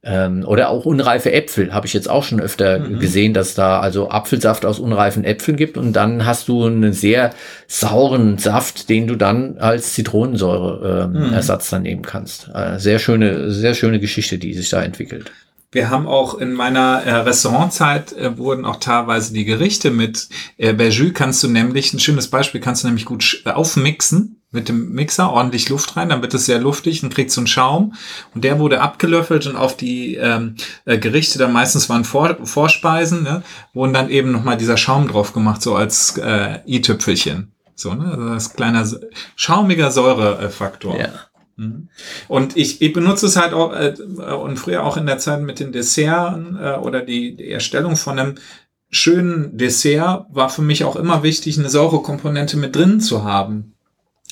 [0.04, 3.00] Ähm, oder auch unreife Äpfel, habe ich jetzt auch schon öfter mhm.
[3.00, 7.32] gesehen, dass da also Apfelsaft aus unreifen Äpfeln gibt und dann hast du einen sehr
[7.68, 11.34] sauren Saft, den du dann als Zitronensäure ähm, mhm.
[11.34, 12.50] Ersatz dann nehmen kannst.
[12.54, 15.32] Äh, sehr schöne, sehr schöne Geschichte, die sich da entwickelt.
[15.72, 20.74] Wir haben auch in meiner äh, Restaurantzeit äh, wurden auch teilweise die Gerichte mit äh,
[20.74, 24.92] Berjus kannst du nämlich, ein schönes Beispiel, kannst du nämlich gut äh, aufmixen mit dem
[24.92, 27.94] Mixer, ordentlich Luft rein, dann wird es sehr luftig und kriegt so einen Schaum.
[28.36, 33.24] Und der wurde abgelöffelt und auf die ähm, äh, Gerichte, da meistens waren Vor Vorspeisen,
[33.24, 37.54] ne, wurden dann eben nochmal dieser Schaum drauf gemacht, so als äh, i-Tüpfelchen.
[37.76, 38.12] So, ne?
[38.12, 38.86] Also das kleiner
[39.38, 41.00] schaumiger Säurefaktor.
[41.00, 41.10] Ja.
[41.56, 41.90] Mhm.
[42.28, 43.94] Und ich, ich benutze es halt auch äh,
[44.34, 48.20] und früher auch in der Zeit mit den Desserten äh, oder die, die Erstellung von
[48.20, 48.36] einem
[48.90, 53.74] schönen Dessert war für mich auch immer wichtig, eine saure Komponente mit drin zu haben.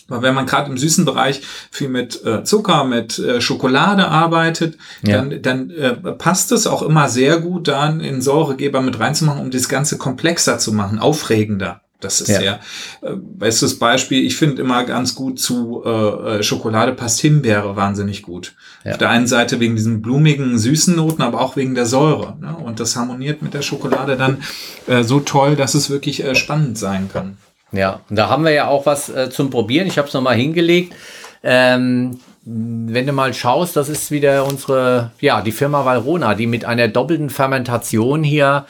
[0.09, 4.77] Weil wenn man gerade im süßen Bereich viel mit äh, Zucker, mit äh, Schokolade arbeitet,
[5.03, 5.17] ja.
[5.17, 9.51] dann, dann äh, passt es auch immer sehr gut, dann in Säuregeber mit reinzumachen, um
[9.51, 11.81] das Ganze komplexer zu machen, aufregender.
[11.99, 12.59] Das ist ja, ja
[13.01, 14.25] äh, bestes Beispiel.
[14.25, 15.89] Ich finde immer ganz gut zu äh,
[16.37, 18.53] äh, Schokolade passt Himbeere wahnsinnig gut.
[18.85, 18.91] Ja.
[18.91, 22.37] Auf der einen Seite wegen diesen blumigen, süßen Noten, aber auch wegen der Säure.
[22.39, 22.55] Ne?
[22.55, 24.41] Und das harmoniert mit der Schokolade dann
[24.87, 27.37] äh, so toll, dass es wirklich äh, spannend sein kann.
[27.71, 29.85] Ja, und da haben wir ja auch was äh, zum Probieren.
[29.85, 30.95] Ich habe es nochmal hingelegt.
[31.43, 36.65] Ähm, wenn du mal schaust, das ist wieder unsere, ja, die Firma Valrona, die mit
[36.65, 38.65] einer doppelten Fermentation hier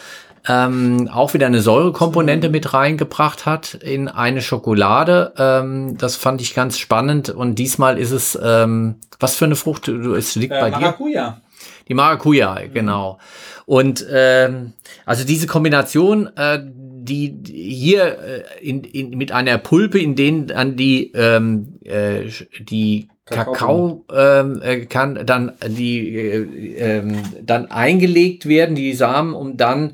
[0.47, 5.33] ähm, auch wieder eine Säurekomponente mit reingebracht hat in eine Schokolade.
[5.37, 7.29] Ähm, das fand ich ganz spannend.
[7.29, 9.87] Und diesmal ist es, ähm, was für eine Frucht?
[9.87, 11.29] Es liegt äh, bei Maracuja.
[11.29, 11.41] dir.
[11.87, 12.73] Die Maracuja, mhm.
[12.73, 13.19] genau.
[13.65, 14.73] Und ähm,
[15.05, 20.75] also diese Kombination, äh, die hier äh, in, in, mit einer Pulpe, in denen an
[20.75, 27.03] die ähm, äh, die Kakao ähm, äh, kann dann die äh, äh,
[27.41, 29.93] dann eingelegt werden, die Samen, um dann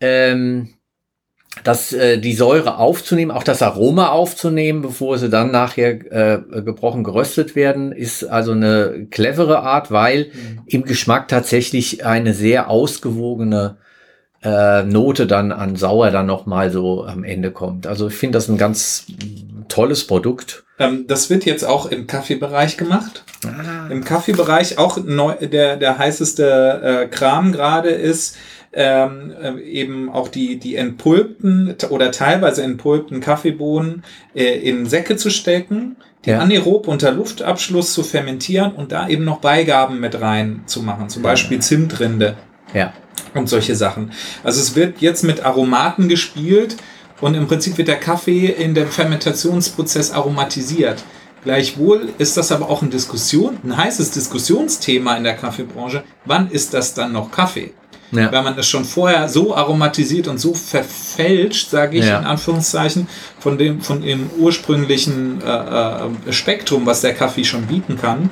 [0.00, 0.70] ähm,
[1.64, 7.04] das, äh, die Säure aufzunehmen, auch das Aroma aufzunehmen, bevor sie dann nachher äh, gebrochen
[7.04, 10.62] geröstet werden, ist also eine clevere Art, weil mhm.
[10.66, 13.76] im Geschmack tatsächlich eine sehr ausgewogene
[14.42, 17.86] äh, Note dann an Sauer dann nochmal so am Ende kommt.
[17.86, 19.06] Also ich finde das ein ganz
[19.68, 20.64] tolles Produkt.
[20.78, 23.24] Ähm, das wird jetzt auch im Kaffeebereich gemacht.
[23.44, 23.88] Ah.
[23.90, 28.36] Im Kaffeebereich auch neu, der, der heißeste äh, Kram gerade ist,
[28.72, 34.04] ähm, äh, eben auch die, die entpulpten oder teilweise entpulpten Kaffeebohnen
[34.34, 36.38] äh, in Säcke zu stecken, die ja.
[36.38, 41.22] anaerob unter Luftabschluss zu fermentieren und da eben noch Beigaben mit rein zu machen, zum
[41.22, 42.36] Beispiel Zimtrinde.
[42.72, 42.92] Ja.
[43.34, 44.12] Und solche Sachen.
[44.44, 46.76] Also es wird jetzt mit Aromaten gespielt
[47.20, 51.02] und im Prinzip wird der Kaffee in dem Fermentationsprozess aromatisiert.
[51.42, 56.02] Gleichwohl ist das aber auch ein Diskussion, ein heißes Diskussionsthema in der Kaffeebranche.
[56.24, 57.72] Wann ist das dann noch Kaffee?
[58.12, 58.32] Ja.
[58.32, 62.18] Weil man es schon vorher so aromatisiert und so verfälscht, sage ich ja.
[62.18, 67.98] in Anführungszeichen, von dem, von dem ursprünglichen äh, äh, Spektrum, was der Kaffee schon bieten
[68.00, 68.30] kann,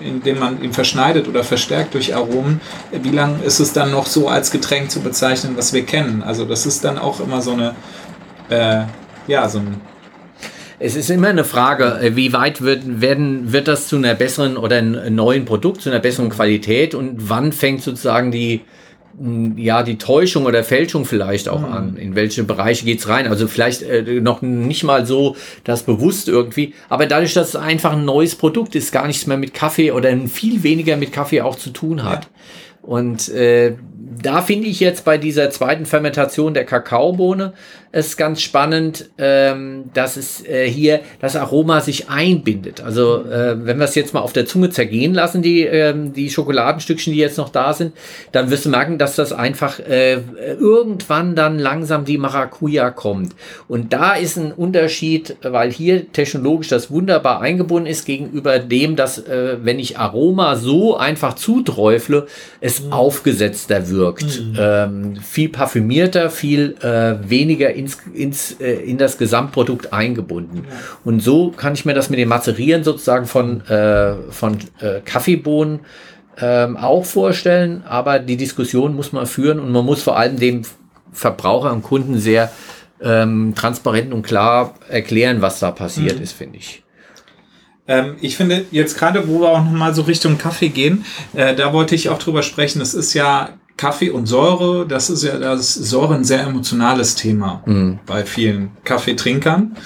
[0.00, 4.28] indem man ihn verschneidet oder verstärkt durch Aromen, wie lange ist es dann noch so
[4.28, 6.22] als Getränk zu bezeichnen, was wir kennen?
[6.22, 7.74] Also das ist dann auch immer so eine,
[8.48, 8.82] äh,
[9.28, 9.80] ja, so ein
[10.80, 14.56] es ist immer eine Frage, äh, wie weit wird, werden, wird das zu einer besseren
[14.56, 18.62] oder einem neuen Produkt, zu einer besseren Qualität und wann fängt sozusagen die,
[19.56, 21.72] ja, die Täuschung oder Fälschung vielleicht auch mhm.
[21.72, 21.96] an.
[21.96, 23.26] In welche Bereiche geht's rein?
[23.28, 27.92] Also vielleicht äh, noch nicht mal so das bewusst irgendwie, aber dadurch, dass es einfach
[27.92, 31.56] ein neues Produkt ist, gar nichts mehr mit Kaffee oder viel weniger mit Kaffee auch
[31.56, 32.24] zu tun hat.
[32.24, 32.30] Ja.
[32.82, 33.76] Und äh,
[34.22, 37.54] da finde ich jetzt bei dieser zweiten Fermentation der Kakaobohne
[37.94, 42.80] es ganz spannend, ähm, dass es äh, hier das Aroma sich einbindet.
[42.80, 46.28] Also äh, wenn wir es jetzt mal auf der Zunge zergehen lassen, die, ähm, die
[46.28, 47.92] Schokoladenstückchen, die jetzt noch da sind,
[48.32, 50.18] dann wirst du merken, dass das einfach äh,
[50.58, 53.36] irgendwann dann langsam die Maracuja kommt.
[53.68, 59.18] Und da ist ein Unterschied, weil hier technologisch das wunderbar eingebunden ist gegenüber dem, dass
[59.18, 62.26] äh, wenn ich Aroma so einfach zuträufle,
[62.60, 62.92] es mhm.
[62.92, 64.40] aufgesetzter wirkt.
[64.40, 64.56] Mhm.
[64.58, 70.64] Ähm, viel parfümierter, viel äh, weniger in ins, ins, äh, in das Gesamtprodukt eingebunden.
[70.68, 70.76] Ja.
[71.04, 75.80] Und so kann ich mir das mit dem Mazerieren sozusagen von, äh, von äh, Kaffeebohnen
[76.40, 77.84] ähm, auch vorstellen.
[77.86, 80.62] Aber die Diskussion muss man führen und man muss vor allem dem
[81.12, 82.50] Verbraucher und Kunden sehr
[83.00, 86.22] ähm, transparent und klar erklären, was da passiert mhm.
[86.22, 86.82] ist, finde ich.
[87.86, 91.72] Ähm, ich finde jetzt gerade, wo wir auch nochmal so Richtung Kaffee gehen, äh, da
[91.72, 92.80] wollte ich auch drüber sprechen.
[92.80, 97.62] Es ist ja Kaffee und Säure, das ist ja das Säure ein sehr emotionales Thema
[97.66, 97.98] mhm.
[98.06, 99.76] bei vielen Kaffeetrinkern.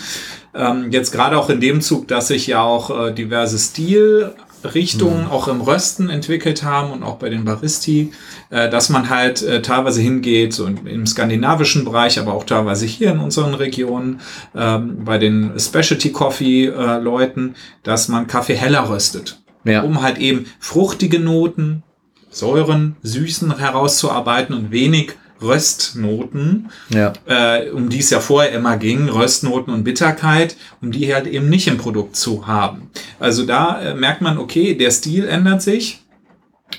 [0.54, 5.30] Ähm, jetzt gerade auch in dem Zug, dass sich ja auch äh, diverse Stilrichtungen mhm.
[5.30, 8.12] auch im Rösten entwickelt haben und auch bei den Baristi,
[8.50, 13.12] äh, dass man halt äh, teilweise hingeht, so im, skandinavischen Bereich, aber auch teilweise hier
[13.12, 14.20] in unseren Regionen,
[14.54, 19.40] ähm, bei den Specialty Coffee äh, Leuten, dass man Kaffee heller röstet.
[19.64, 19.82] Ja.
[19.82, 21.82] Um halt eben fruchtige Noten,
[22.30, 27.12] Säuren, Süßen herauszuarbeiten und wenig Röstnoten, ja.
[27.26, 31.48] äh, um die es ja vorher immer ging, Röstnoten und Bitterkeit, um die halt eben
[31.48, 32.90] nicht im Produkt zu haben.
[33.20, 36.02] Also da äh, merkt man, okay, der Stil ändert sich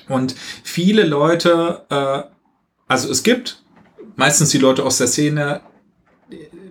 [0.08, 2.24] und viele Leute, äh,
[2.88, 3.64] also es gibt
[4.18, 5.62] meistens die Leute aus der Szene,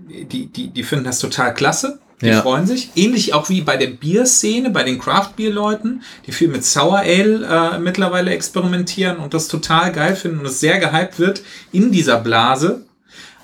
[0.08, 2.42] die, die, die finden das total klasse, die ja.
[2.42, 2.90] freuen sich.
[2.96, 7.78] Ähnlich auch wie bei der Bierszene, bei den Craft-Bier-Leuten, die viel mit Sour Ale äh,
[7.78, 12.84] mittlerweile experimentieren und das total geil finden und es sehr gehypt wird in dieser Blase.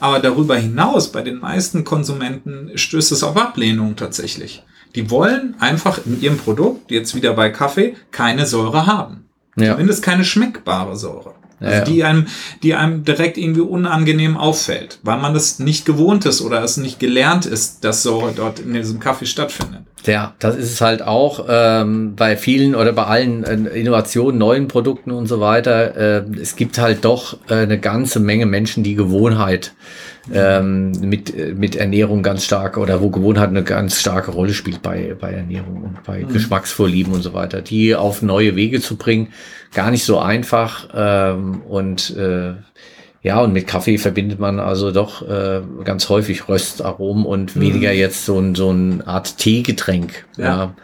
[0.01, 4.63] Aber darüber hinaus, bei den meisten Konsumenten stößt es auf Ablehnung tatsächlich.
[4.95, 9.25] Die wollen einfach in ihrem Produkt, jetzt wieder bei Kaffee, keine Säure haben.
[9.57, 9.73] Ja.
[9.73, 11.35] Zumindest keine schmeckbare Säure.
[11.61, 12.27] Also ja, die einem,
[12.63, 16.99] die einem direkt irgendwie unangenehm auffällt, weil man das nicht gewohnt ist oder es nicht
[16.99, 19.83] gelernt ist, dass so dort in diesem Kaffee stattfindet.
[20.07, 24.69] Ja, das ist es halt auch ähm, bei vielen oder bei allen äh, Innovationen, neuen
[24.69, 25.97] Produkten und so weiter.
[25.97, 29.73] Äh, es gibt halt doch äh, eine ganze Menge Menschen, die Gewohnheit
[30.33, 34.83] ähm, mit, äh, mit Ernährung ganz stark oder wo Gewohnheit eine ganz starke Rolle spielt
[34.83, 36.33] bei, bei Ernährung und bei mhm.
[36.33, 37.63] Geschmacksvorlieben und so weiter.
[37.63, 39.29] Die auf neue Wege zu bringen,
[39.75, 40.89] gar nicht so einfach.
[40.95, 42.55] Ähm, und äh,
[43.23, 47.61] ja, und mit Kaffee verbindet man also doch äh, ganz häufig Röstaromen und mhm.
[47.61, 50.27] weniger jetzt so, ein so eine Art Teegetränk.
[50.37, 50.45] Ja.
[50.45, 50.75] ja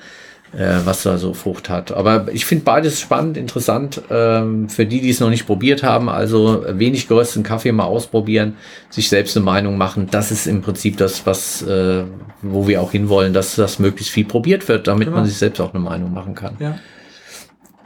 [0.52, 1.92] äh, was da so Frucht hat.
[1.92, 4.02] Aber ich finde beides spannend, interessant.
[4.10, 8.56] Ähm, für die, die es noch nicht probiert haben, also wenig gerösteten Kaffee mal ausprobieren,
[8.88, 10.08] sich selbst eine Meinung machen.
[10.10, 12.04] Das ist im Prinzip das, was, äh,
[12.42, 15.18] wo wir auch hinwollen, dass das möglichst viel probiert wird, damit genau.
[15.18, 16.56] man sich selbst auch eine Meinung machen kann.
[16.58, 16.78] Ja.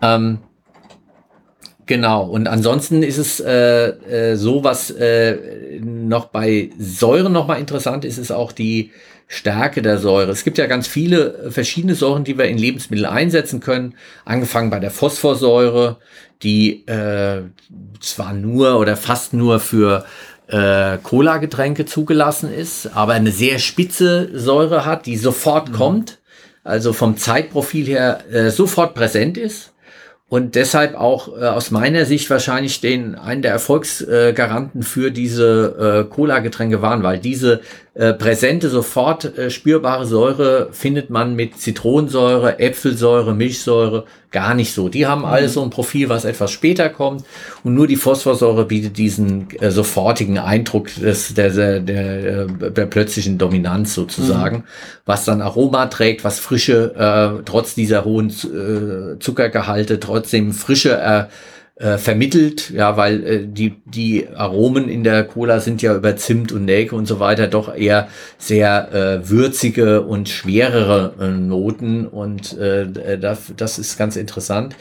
[0.01, 0.39] Ähm,
[1.87, 5.37] Genau, und ansonsten ist es äh, äh, so, was äh,
[5.81, 8.91] noch bei Säuren nochmal interessant ist, ist auch die
[9.27, 10.31] Stärke der Säure.
[10.31, 13.95] Es gibt ja ganz viele äh, verschiedene Säuren, die wir in Lebensmitteln einsetzen können.
[14.25, 15.99] Angefangen bei der Phosphorsäure,
[16.43, 17.43] die äh,
[18.01, 20.07] zwar nur oder fast nur für
[20.47, 25.75] äh, Cola-Getränke zugelassen ist, aber eine sehr spitze Säure hat, die sofort mhm.
[25.75, 26.19] kommt,
[26.63, 29.74] also vom Zeitprofil her äh, sofort präsent ist
[30.35, 36.07] und deshalb auch äh, aus meiner Sicht wahrscheinlich den einen der Erfolgsgaranten äh, für diese
[36.09, 37.61] äh, Cola-Getränke waren, weil diese
[37.95, 44.89] äh, präsente, sofort äh, spürbare Säure findet man mit Zitronensäure, Äpfelsäure, Milchsäure gar nicht so.
[44.89, 45.27] Die haben mhm.
[45.27, 47.25] alles so ein Profil, was etwas später kommt
[47.63, 52.87] und nur die Phosphorsäure bietet diesen äh, sofortigen Eindruck des, der, der, der, äh, der
[52.87, 54.65] plötzlichen Dominanz sozusagen, mhm.
[55.07, 61.25] was dann Aroma trägt, was frische, äh, trotz dieser hohen äh, Zuckergehalte, trotzdem frische äh,
[61.77, 66.53] äh, vermittelt, ja, weil äh, die, die Aromen in der Cola sind ja über Zimt
[66.53, 68.09] und Nelke und so weiter doch eher
[68.39, 74.77] sehr äh, würzige und schwerere äh, Noten und äh, das, das ist ganz interessant.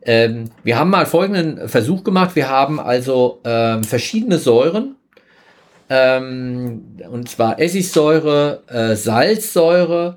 [0.00, 2.34] Ähm, wir haben mal folgenden Versuch gemacht.
[2.34, 4.96] Wir haben also ähm, verschiedene Säuren,
[5.90, 10.16] ähm, und zwar Essigsäure, äh, Salzsäure,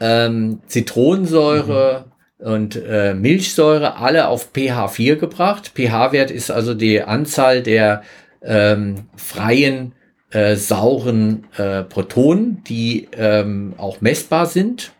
[0.00, 5.72] ähm, Zitronensäure, mhm und äh, Milchsäure alle auf pH 4 gebracht.
[5.74, 8.02] pH-Wert ist also die Anzahl der
[8.42, 9.92] ähm, freien
[10.30, 14.92] äh, sauren äh, Protonen, die ähm, auch messbar sind.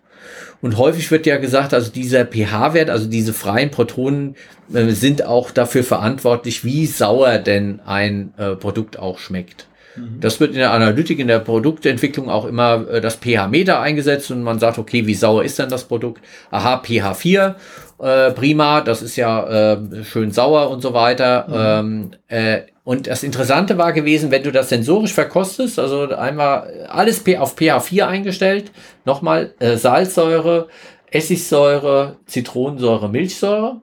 [0.61, 4.35] Und häufig wird ja gesagt, also dieser pH-Wert, also diese freien Protonen
[4.73, 9.68] äh, sind auch dafür verantwortlich, wie sauer denn ein äh, Produkt auch schmeckt.
[9.99, 10.21] Mhm.
[10.21, 14.43] Das wird in der Analytik, in der Produktentwicklung auch immer äh, das pH-Meter eingesetzt und
[14.43, 16.23] man sagt, okay, wie sauer ist denn das Produkt?
[16.51, 17.57] Aha, pH 4,
[18.01, 21.47] äh, prima, das ist ja äh, schön sauer und so weiter.
[21.49, 22.11] Mhm.
[22.29, 27.23] Ähm, äh, und das Interessante war gewesen, wenn du das sensorisch verkostest, also einmal alles
[27.39, 28.71] auf pH 4 eingestellt,
[29.05, 30.69] nochmal äh, Salzsäure,
[31.11, 33.83] Essigsäure, Zitronensäure, Milchsäure.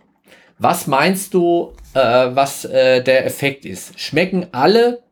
[0.57, 3.99] Was meinst du, äh, was äh, der Effekt ist?
[3.99, 5.03] Schmecken alle,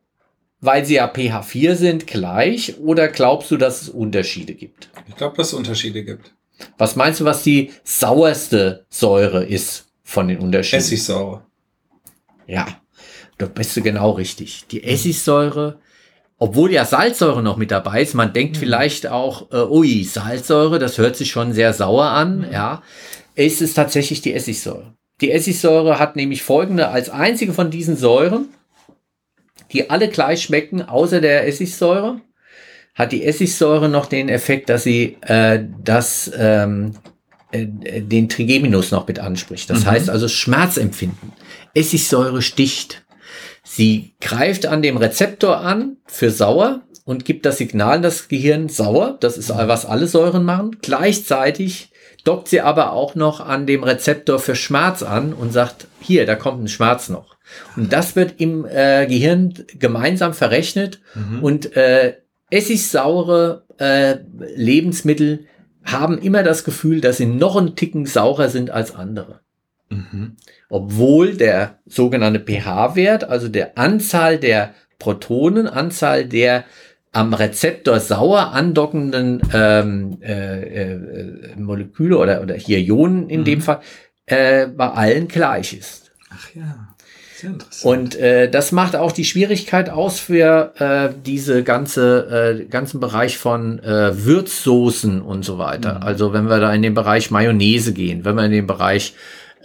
[0.63, 4.89] weil sie ja pH 4 sind, gleich oder glaubst du, dass es Unterschiede gibt?
[5.09, 6.33] Ich glaube, dass es Unterschiede gibt.
[6.77, 10.79] Was meinst du, was die sauerste Säure ist von den Unterschieden?
[10.79, 11.43] Essigsäure.
[12.47, 12.67] Ja,
[13.37, 14.65] da bist du genau richtig.
[14.71, 15.79] Die Essigsäure,
[16.37, 18.59] obwohl ja Salzsäure noch mit dabei ist, man denkt mhm.
[18.59, 22.51] vielleicht auch, äh, ui, Salzsäure, das hört sich schon sehr sauer an, mhm.
[22.53, 22.83] ja,
[23.35, 24.93] ist es tatsächlich die Essigsäure.
[25.19, 28.47] Die Essigsäure hat nämlich folgende als einzige von diesen Säuren,
[29.73, 32.21] die alle gleich schmecken, außer der Essigsäure,
[32.95, 36.93] hat die Essigsäure noch den Effekt, dass sie äh, das ähm,
[37.51, 37.65] äh,
[38.01, 39.69] den Trigeminus noch mit anspricht.
[39.69, 39.91] Das mhm.
[39.91, 41.33] heißt also Schmerzempfinden.
[41.73, 43.03] Essigsäure sticht.
[43.63, 48.69] Sie greift an dem Rezeptor an für sauer und gibt das Signal in das Gehirn
[48.69, 49.17] sauer.
[49.19, 50.77] Das ist, was alle Säuren machen.
[50.81, 51.91] Gleichzeitig
[52.23, 56.35] dockt sie aber auch noch an dem Rezeptor für Schmerz an und sagt, hier, da
[56.35, 57.32] kommt ein Schmerz noch.
[57.75, 61.43] Und das wird im äh, Gehirn gemeinsam verrechnet mhm.
[61.43, 62.15] und äh,
[62.49, 64.17] essigsaure äh,
[64.55, 65.45] Lebensmittel
[65.83, 69.41] haben immer das Gefühl, dass sie noch einen Ticken saurer sind als andere.
[69.89, 70.37] Mhm.
[70.69, 76.65] Obwohl der sogenannte pH-Wert, also der Anzahl der Protonen, Anzahl der
[77.11, 83.45] am Rezeptor sauer andockenden ähm, äh, äh, Moleküle oder, oder hier Ionen in mhm.
[83.45, 83.81] dem Fall,
[84.25, 86.11] äh, bei allen gleich ist.
[86.29, 86.92] Ach ja.
[87.83, 93.37] Und äh, das macht auch die Schwierigkeit aus für äh, diese ganze äh, ganzen Bereich
[93.37, 95.95] von äh, Würzsoßen und so weiter.
[95.95, 96.03] Mhm.
[96.03, 99.13] Also wenn wir da in den Bereich Mayonnaise gehen, wenn wir in den Bereich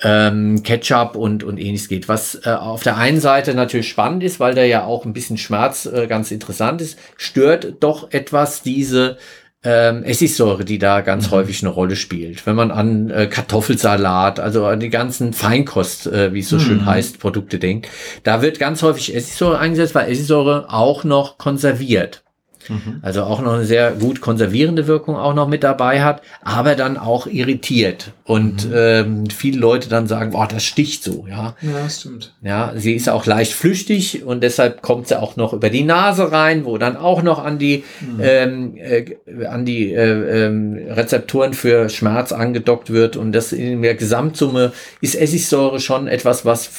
[0.03, 2.09] ähm, Ketchup und, und ähnliches geht.
[2.09, 5.39] Was äh, auf der einen Seite natürlich spannend ist, weil da ja auch ein bisschen
[5.39, 9.19] Schmerz äh, ganz interessant ist, stört doch etwas diese
[9.65, 11.31] ähm, Essigsäure, die da ganz mhm.
[11.33, 12.47] häufig eine Rolle spielt.
[12.47, 16.61] Wenn man an äh, Kartoffelsalat, also an die ganzen Feinkost, äh, wie es so mhm.
[16.61, 17.89] schön heißt, Produkte denkt,
[18.23, 22.23] da wird ganz häufig Essigsäure eingesetzt, weil Essigsäure auch noch konserviert.
[22.69, 22.99] Mhm.
[23.03, 26.97] Also auch noch eine sehr gut konservierende Wirkung auch noch mit dabei hat, aber dann
[26.97, 28.13] auch irritiert.
[28.25, 28.75] Und mhm.
[28.75, 31.55] ähm, viele Leute dann sagen, boah, das sticht so, ja.
[31.63, 32.35] Ja, stimmt.
[32.43, 36.31] Ja, sie ist auch leicht flüchtig und deshalb kommt sie auch noch über die Nase
[36.31, 38.21] rein, wo dann auch noch an die, mhm.
[38.21, 43.17] ähm, äh, an die äh, ähm, Rezeptoren für Schmerz angedockt wird.
[43.17, 46.71] Und das in der Gesamtsumme ist Essigsäure schon etwas, was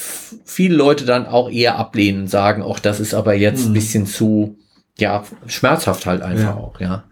[0.45, 3.73] viele Leute dann auch eher ablehnen und sagen, auch das ist aber jetzt ein mhm.
[3.73, 4.56] bisschen zu
[4.99, 6.55] ja, schmerzhaft halt einfach ja.
[6.55, 7.03] auch, ja.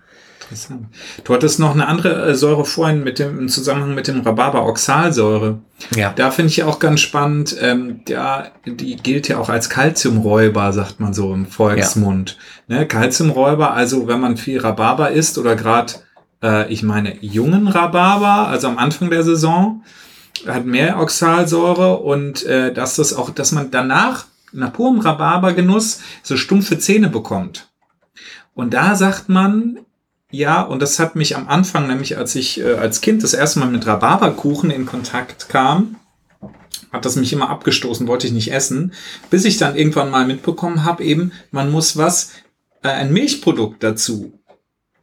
[0.50, 0.88] Interessant.
[1.26, 5.60] Du hattest noch eine andere äh, Säure vorhin mit dem, im Zusammenhang mit dem Rhabarber-Oxalsäure.
[5.96, 6.14] Ja.
[6.16, 11.02] Da finde ich auch ganz spannend, ähm, ja, die gilt ja auch als Kalziumräuber, sagt
[11.02, 12.38] man so im Volksmund.
[12.68, 12.78] Ja.
[12.78, 15.94] Ne, Kalziumräuber, also wenn man viel Rhabarber isst oder gerade,
[16.42, 19.84] äh, ich meine, jungen Rhabarber, also am Anfang der Saison,
[20.48, 26.38] hat mehr Oxalsäure und äh, dass das auch, dass man danach nach purem Rhabarbergenuss so
[26.38, 27.67] stumpfe Zähne bekommt.
[28.58, 29.78] Und da sagt man,
[30.32, 33.60] ja, und das hat mich am Anfang, nämlich als ich äh, als Kind das erste
[33.60, 35.98] Mal mit Rhabarberkuchen in Kontakt kam,
[36.92, 38.94] hat das mich immer abgestoßen, wollte ich nicht essen,
[39.30, 42.32] bis ich dann irgendwann mal mitbekommen habe, eben, man muss was,
[42.82, 44.34] äh, ein Milchprodukt dazu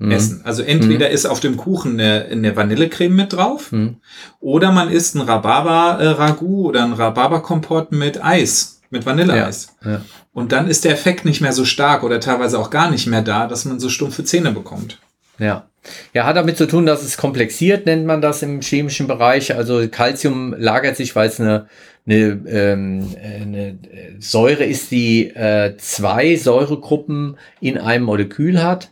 [0.00, 0.10] mhm.
[0.10, 0.40] essen.
[0.42, 1.14] Also entweder mhm.
[1.14, 3.98] ist auf dem Kuchen eine, eine Vanillecreme mit drauf, mhm.
[4.40, 9.74] oder man isst ein Rhabarber-Ragout oder ein Rhabarberkompott mit Eis mit Vanilleeis.
[9.84, 10.00] Ja, ja.
[10.32, 13.22] Und dann ist der Effekt nicht mehr so stark oder teilweise auch gar nicht mehr
[13.22, 14.98] da, dass man so stumpfe Zähne bekommt.
[15.38, 15.66] Ja.
[16.14, 19.54] Ja, hat damit zu tun, dass es komplexiert, nennt man das im chemischen Bereich.
[19.54, 21.66] Also Calcium lagert sich, weil es eine,
[22.06, 23.78] eine, ähm, eine
[24.18, 28.90] Säure ist, die äh, zwei Säuregruppen in einem Molekül hat.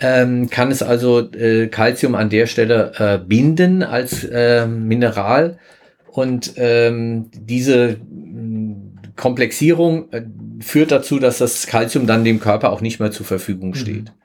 [0.00, 5.58] Ähm, kann es also äh, Calcium an der Stelle äh, binden als äh, Mineral.
[6.10, 7.96] Und ähm, diese
[9.16, 10.22] Komplexierung äh,
[10.60, 13.74] führt dazu, dass das Kalzium dann dem Körper auch nicht mehr zur Verfügung mhm.
[13.74, 14.04] steht.
[14.04, 14.24] Mhm.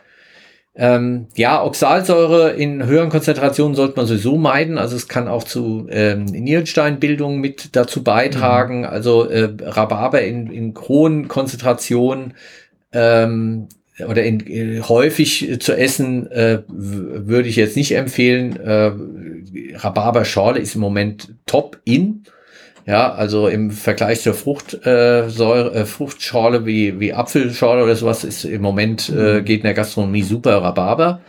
[0.76, 4.78] Ähm, ja, Oxalsäure in höheren Konzentrationen sollte man sowieso meiden.
[4.78, 8.80] Also es kann auch zu ähm, Nierensteinbildung mit dazu beitragen.
[8.80, 8.86] Mhm.
[8.86, 12.34] Also äh, Rhabarber in, in hohen Konzentrationen
[12.94, 13.68] ähm,
[14.08, 18.56] oder in, in, häufig zu essen äh, würde ich jetzt nicht empfehlen.
[18.56, 18.94] Äh,
[19.76, 22.24] Rhabarberschorle ist im Moment top in.
[22.86, 28.62] Ja, also im Vergleich zur Fruchtsäure, äh, Fruchtschorle wie, wie Apfelschorle oder sowas ist im
[28.62, 29.46] Moment, äh, mhm.
[29.46, 31.22] geht in der Gastronomie super Rhabarber.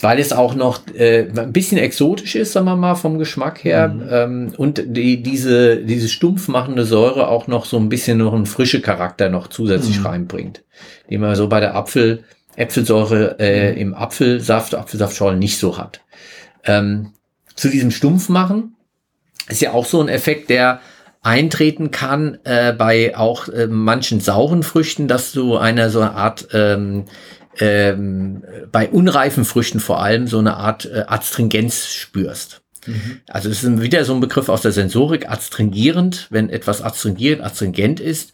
[0.00, 3.88] Weil es auch noch äh, ein bisschen exotisch ist, sagen wir mal, vom Geschmack her.
[3.88, 4.08] Mhm.
[4.10, 8.46] Ähm, und die, diese, diese stumpf machende Säure auch noch so ein bisschen noch einen
[8.46, 10.06] frische Charakter noch zusätzlich mhm.
[10.06, 10.64] reinbringt.
[11.10, 12.24] Den man so bei der Apfel,
[12.56, 13.78] Äpfelsäure äh, mhm.
[13.78, 16.00] im Apfelsaft, Apfelsaftschorle nicht so hat.
[16.64, 17.12] Ähm,
[17.54, 18.76] zu diesem Stumpfmachen
[19.48, 20.80] ist ja auch so ein Effekt, der
[21.22, 26.48] eintreten kann äh, bei auch äh, manchen sauren Früchten, dass du eine so eine Art
[26.52, 27.04] ähm,
[27.58, 32.62] ähm, bei unreifen Früchten vor allem so eine Art äh, Adstringenz spürst.
[32.86, 33.20] Mhm.
[33.28, 38.00] Also es ist wieder so ein Begriff aus der Sensorik, adstringierend, wenn etwas adstringierend, adstringent
[38.00, 38.32] ist.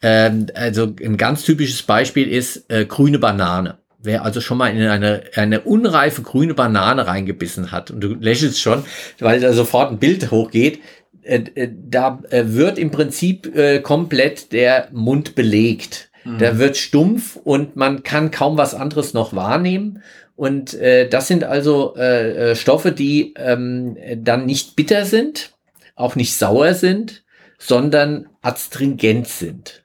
[0.00, 3.78] Ähm, also ein ganz typisches Beispiel ist äh, grüne Banane.
[4.02, 8.60] Wer also schon mal in eine, eine unreife grüne Banane reingebissen hat, und du lächelst
[8.60, 8.84] schon,
[9.20, 10.80] weil da sofort ein Bild hochgeht,
[11.22, 16.10] äh, äh, da äh, wird im Prinzip äh, komplett der Mund belegt.
[16.24, 16.38] Mhm.
[16.38, 20.02] Der wird stumpf und man kann kaum was anderes noch wahrnehmen.
[20.34, 25.52] Und äh, das sind also äh, Stoffe, die ähm, dann nicht bitter sind,
[25.94, 27.22] auch nicht sauer sind,
[27.58, 29.81] sondern adstringent sind.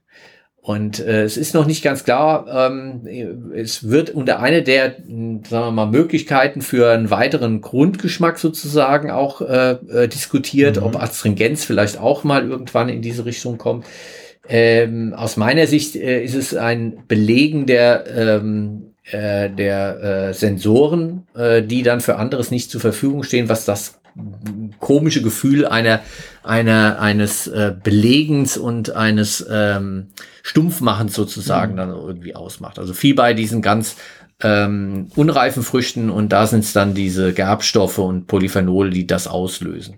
[0.68, 5.42] Und äh, es ist noch nicht ganz klar, ähm, es wird unter eine der, sagen
[5.50, 10.84] wir mal, Möglichkeiten für einen weiteren Grundgeschmack sozusagen auch äh, äh, diskutiert, mhm.
[10.84, 13.86] ob Astringenz vielleicht auch mal irgendwann in diese Richtung kommt.
[14.50, 21.28] Ähm, aus meiner Sicht äh, ist es ein Belegen der, ähm, äh, der äh, Sensoren,
[21.34, 24.02] äh, die dann für anderes nicht zur Verfügung stehen, was das
[24.80, 26.02] komische Gefühl einer,
[26.48, 30.08] einer, eines äh, Belegens und eines ähm,
[30.44, 31.78] Stumpfmachens sozusagen mhm.
[31.78, 32.80] dann irgendwie ausmacht.
[32.80, 33.96] Also viel bei diesen ganz
[34.42, 39.98] ähm, unreifen Früchten und da sind es dann diese Gerbstoffe und Polyphenole, die das auslösen.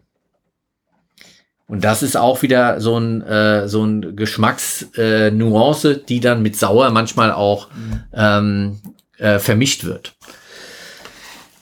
[1.67, 6.55] Und das ist auch wieder so ein, äh, so ein Geschmacksnuance, äh, die dann mit
[6.57, 8.03] Sauer manchmal auch mhm.
[8.11, 8.79] ähm,
[9.17, 10.15] äh, vermischt wird.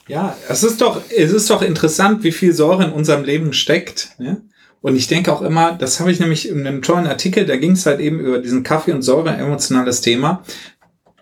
[0.06, 4.12] Ja, es ist doch, es ist doch interessant, wie viel Säure in unserem Leben steckt.
[4.18, 4.40] Ne?
[4.80, 7.72] Und ich denke auch immer, das habe ich nämlich in einem tollen Artikel, da ging
[7.72, 10.44] es halt eben über diesen Kaffee und Säure, emotionales Thema.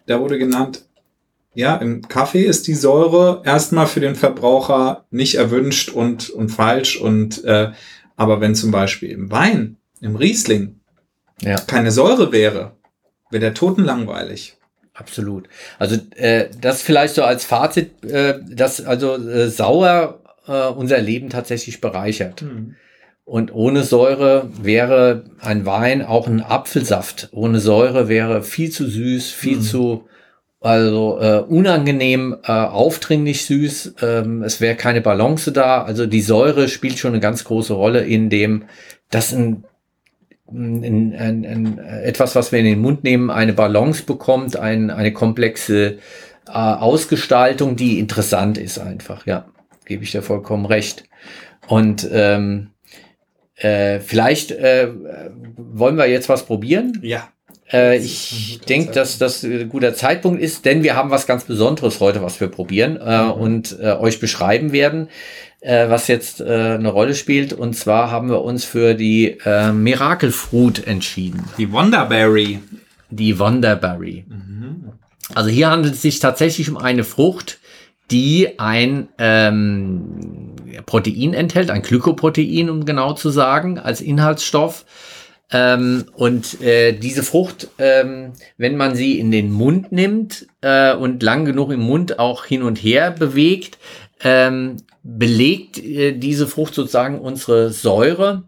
[0.06, 0.84] Da wurde genannt,
[1.54, 7.00] ja, im Kaffee ist die Säure erstmal für den Verbraucher nicht erwünscht und, und falsch.
[7.00, 7.72] Und äh,
[8.14, 10.80] aber wenn zum Beispiel im Wein, im Riesling,
[11.40, 11.56] ja.
[11.56, 12.72] keine Säure wäre,
[13.30, 14.58] wäre der totenlangweilig.
[14.92, 15.48] Absolut.
[15.78, 21.30] Also äh, das vielleicht so als Fazit, äh, dass also äh, sauer äh, unser Leben
[21.30, 22.42] tatsächlich bereichert.
[22.42, 22.76] Mhm.
[23.26, 27.28] Und ohne Säure wäre ein Wein auch ein Apfelsaft.
[27.32, 29.62] Ohne Säure wäre viel zu süß, viel mhm.
[29.62, 30.04] zu
[30.60, 33.96] also äh, unangenehm, äh, aufdringlich süß.
[34.00, 35.82] Ähm, es wäre keine Balance da.
[35.82, 38.64] Also die Säure spielt schon eine ganz große Rolle in dem,
[39.10, 39.64] dass ein
[40.48, 45.12] ein, ein, ein, etwas, was wir in den Mund nehmen, eine Balance bekommt, ein, eine
[45.12, 45.98] komplexe
[46.46, 49.26] äh, Ausgestaltung, die interessant ist einfach.
[49.26, 49.46] Ja,
[49.86, 51.02] gebe ich dir vollkommen recht.
[51.66, 52.70] Und ähm,
[53.56, 54.88] äh, vielleicht äh,
[55.56, 56.98] wollen wir jetzt was probieren.
[57.02, 57.28] Ja.
[57.72, 62.00] Äh, ich denke, dass das ein guter Zeitpunkt ist, denn wir haben was ganz Besonderes
[62.00, 63.30] heute, was wir probieren äh, mhm.
[63.32, 65.08] und äh, euch beschreiben werden
[65.60, 67.52] äh, was jetzt äh, eine Rolle spielt.
[67.52, 71.44] Und zwar haben wir uns für die äh, Miracle Fruit entschieden.
[71.58, 72.60] Die Wonderberry.
[73.10, 74.24] Die Wonderberry.
[74.28, 74.92] Mhm.
[75.34, 77.58] Also hier handelt es sich tatsächlich um eine Frucht,
[78.10, 80.54] die ein ähm,
[80.84, 84.84] Protein enthält, ein Glykoprotein, um genau zu sagen, als Inhaltsstoff.
[85.52, 91.22] Ähm, und äh, diese Frucht, ähm, wenn man sie in den Mund nimmt äh, und
[91.22, 93.78] lang genug im Mund auch hin und her bewegt,
[94.24, 98.42] ähm, belegt äh, diese Frucht sozusagen unsere Säure,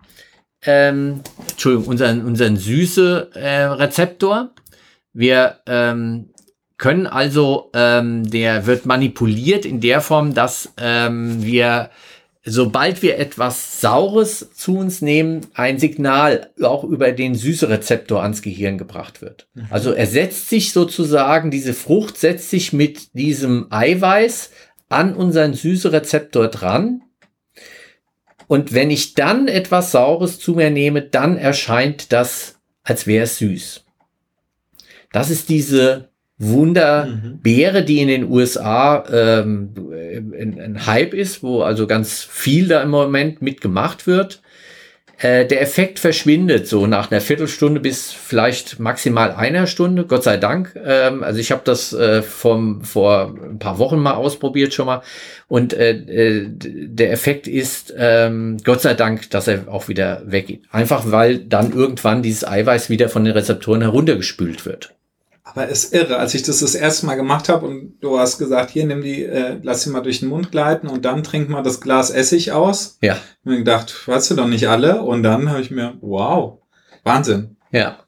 [0.62, 1.20] ähm,
[1.51, 4.49] Entschuldigung, unseren, unseren süße äh.
[5.12, 6.31] Wir ähm,
[6.79, 11.91] können also, ähm, der wird manipuliert in der Form, dass wir,
[12.49, 18.79] sobald wir etwas Saures zu uns nehmen, ein Signal auch über den Süße-Rezeptor ans Gehirn
[18.79, 19.49] gebracht wird.
[19.55, 19.67] Mhm.
[19.71, 24.51] Also er setzt sich sozusagen, diese Frucht setzt sich mit diesem Eiweiß
[24.89, 27.03] an unseren Süßerezeptor dran.
[28.47, 33.39] Und wenn ich dann etwas Saures zu mir nehme, dann erscheint das, als wäre es
[33.39, 33.85] süß.
[35.13, 39.75] Das ist diese Wunderbeere, die in den USA ähm,
[40.17, 44.41] ein, ein Hype ist, wo also ganz viel da im Moment mitgemacht wird.
[45.21, 50.37] Äh, der Effekt verschwindet so nach einer Viertelstunde bis vielleicht maximal einer Stunde, Gott sei
[50.37, 50.79] Dank.
[50.85, 55.03] Ähm, also ich habe das äh, vom, vor ein paar Wochen mal ausprobiert schon mal.
[55.49, 60.63] Und äh, äh, der Effekt ist, ähm, Gott sei Dank, dass er auch wieder weggeht.
[60.71, 64.95] Einfach weil dann irgendwann dieses Eiweiß wieder von den Rezeptoren heruntergespült wird.
[65.51, 68.39] Aber es ist irre, als ich das das erste Mal gemacht habe und du hast
[68.39, 71.49] gesagt, hier nimm die, äh, lass sie mal durch den Mund gleiten und dann trink
[71.49, 72.99] mal das Glas Essig aus.
[73.01, 73.17] Ja.
[73.45, 75.01] Und ich gedacht, weißt du doch nicht alle.
[75.01, 76.59] Und dann habe ich mir, wow,
[77.03, 77.57] Wahnsinn.
[77.73, 77.99] Ja.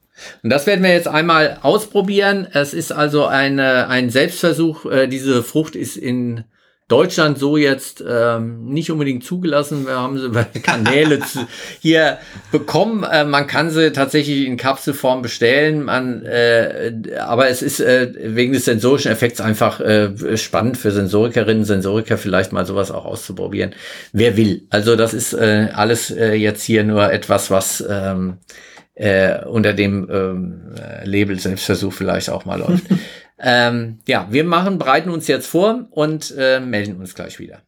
[0.43, 2.47] Und das werden wir jetzt einmal ausprobieren.
[2.53, 4.85] Es ist also eine, ein Selbstversuch.
[4.85, 6.43] Äh, diese Frucht ist in
[6.91, 9.87] Deutschland so jetzt ähm, nicht unbedingt zugelassen.
[9.87, 11.47] Wir haben sie Kanäle zu,
[11.79, 12.17] hier
[12.51, 13.03] bekommen.
[13.03, 15.83] Äh, man kann sie tatsächlich in Kapselform bestellen.
[15.83, 21.63] Man, äh, aber es ist äh, wegen des sensorischen Effekts einfach äh, spannend für Sensorikerinnen,
[21.63, 23.73] Sensoriker vielleicht mal sowas auch auszuprobieren.
[24.11, 24.63] Wer will.
[24.69, 28.37] Also das ist äh, alles äh, jetzt hier nur etwas, was ähm,
[28.95, 30.61] äh, unter dem ähm,
[31.03, 32.83] Label Selbstversuch vielleicht auch mal läuft.
[33.43, 37.61] Ähm, ja, wir machen, bereiten uns jetzt vor und äh, melden uns gleich wieder.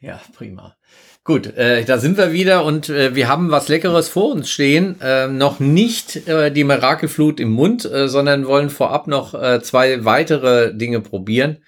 [0.00, 0.76] Ja, prima.
[1.24, 5.00] Gut, äh, da sind wir wieder und äh, wir haben was Leckeres vor uns stehen.
[5.00, 10.04] Äh, noch nicht äh, die Mirakelflut im Mund, äh, sondern wollen vorab noch äh, zwei
[10.04, 11.58] weitere Dinge probieren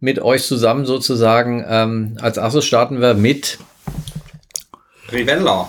[0.00, 1.64] mit euch zusammen sozusagen.
[1.68, 3.58] Ähm, als erstes starten wir mit
[5.12, 5.68] Rivella.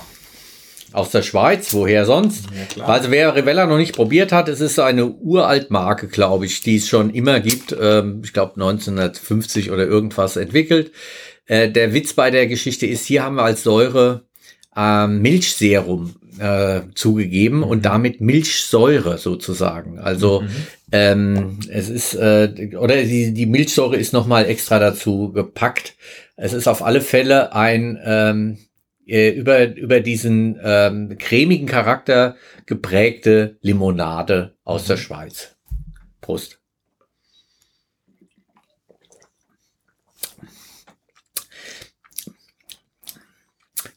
[0.96, 2.46] Aus der Schweiz, woher sonst?
[2.78, 6.62] Ja, also wer Rivella noch nicht probiert hat, es ist eine uralt Marke, glaube ich,
[6.62, 7.76] die es schon immer gibt.
[7.78, 10.94] Ähm, ich glaube 1950 oder irgendwas entwickelt.
[11.48, 14.24] Äh, der Witz bei der Geschichte ist, hier haben wir als Säure
[14.76, 17.64] ähm, Milchserum äh, zugegeben mhm.
[17.64, 20.00] und damit Milchsäure sozusagen.
[20.00, 20.48] Also mhm.
[20.94, 25.96] ähm, es ist äh, oder die, die Milchsäure ist noch mal extra dazu gepackt.
[26.38, 28.58] Es ist auf alle Fälle ein ähm,
[29.06, 32.36] äh, über, über diesen ähm, cremigen Charakter
[32.66, 35.02] geprägte Limonade aus der mhm.
[35.02, 35.56] Schweiz.
[36.22, 36.60] Prost.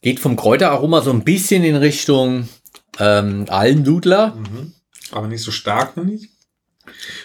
[0.03, 2.49] Geht vom Kräuteraroma so ein bisschen in Richtung
[2.99, 4.35] ähm, Almdudler.
[4.35, 4.75] Mhm.
[5.11, 6.29] Aber nicht so stark, finde ich.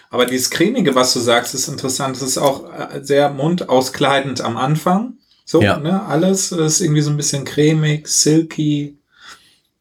[0.09, 2.15] Aber dieses cremige, was du sagst, ist interessant.
[2.15, 5.17] Es ist auch äh, sehr mundauskleidend am Anfang.
[5.45, 5.77] So, ja.
[5.77, 8.97] ne, alles ist irgendwie so ein bisschen cremig, silky,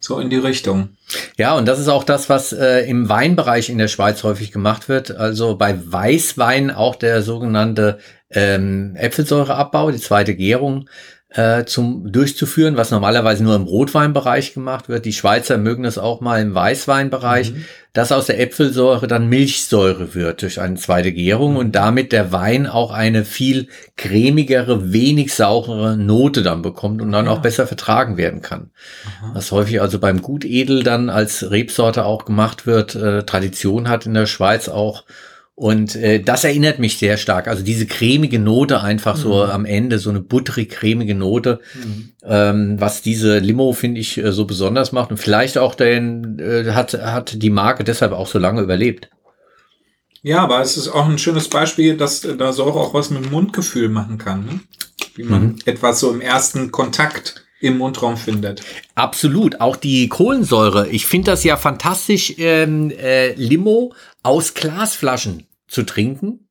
[0.00, 0.90] so in die Richtung.
[1.36, 4.88] Ja, und das ist auch das, was äh, im Weinbereich in der Schweiz häufig gemacht
[4.88, 5.12] wird.
[5.12, 7.98] Also bei Weißwein auch der sogenannte
[8.30, 10.88] ähm, Äpfelsäureabbau, die zweite Gärung
[11.34, 15.04] äh, zum durchzuführen, was normalerweise nur im Rotweinbereich gemacht wird.
[15.04, 17.64] Die Schweizer mögen es auch mal im Weißweinbereich, mhm.
[17.92, 22.66] dass aus der Äpfelsäure dann Milchsäure wird durch eine zweite Gärung und damit der Wein
[22.66, 27.32] auch eine viel cremigere, wenig saurere Note dann bekommt und dann ja.
[27.32, 28.70] auch besser vertragen werden kann.
[29.06, 29.32] Aha.
[29.34, 34.14] Was häufig also beim Gutedel dann als Rebsorte auch gemacht wird, äh, Tradition hat in
[34.14, 35.04] der Schweiz auch
[35.54, 37.46] und äh, das erinnert mich sehr stark.
[37.46, 39.20] Also diese cremige Note einfach mhm.
[39.20, 42.12] so am Ende, so eine butterig cremige Note, mhm.
[42.24, 45.10] ähm, was diese Limo, finde ich, äh, so besonders macht.
[45.10, 49.10] Und vielleicht auch den, äh, hat, hat die Marke deshalb auch so lange überlebt.
[50.22, 53.24] Ja, aber es ist auch ein schönes Beispiel, dass äh, da Säure auch was mit
[53.24, 54.46] dem Mundgefühl machen kann.
[54.46, 54.60] Ne?
[55.16, 55.58] Wie man mhm.
[55.66, 58.62] etwas so im ersten Kontakt im Mundraum findet.
[58.94, 59.60] Absolut.
[59.60, 60.88] Auch die Kohlensäure.
[60.88, 66.48] Ich finde das ja fantastisch, ähm, äh, Limo aus Glasflaschen zu trinken,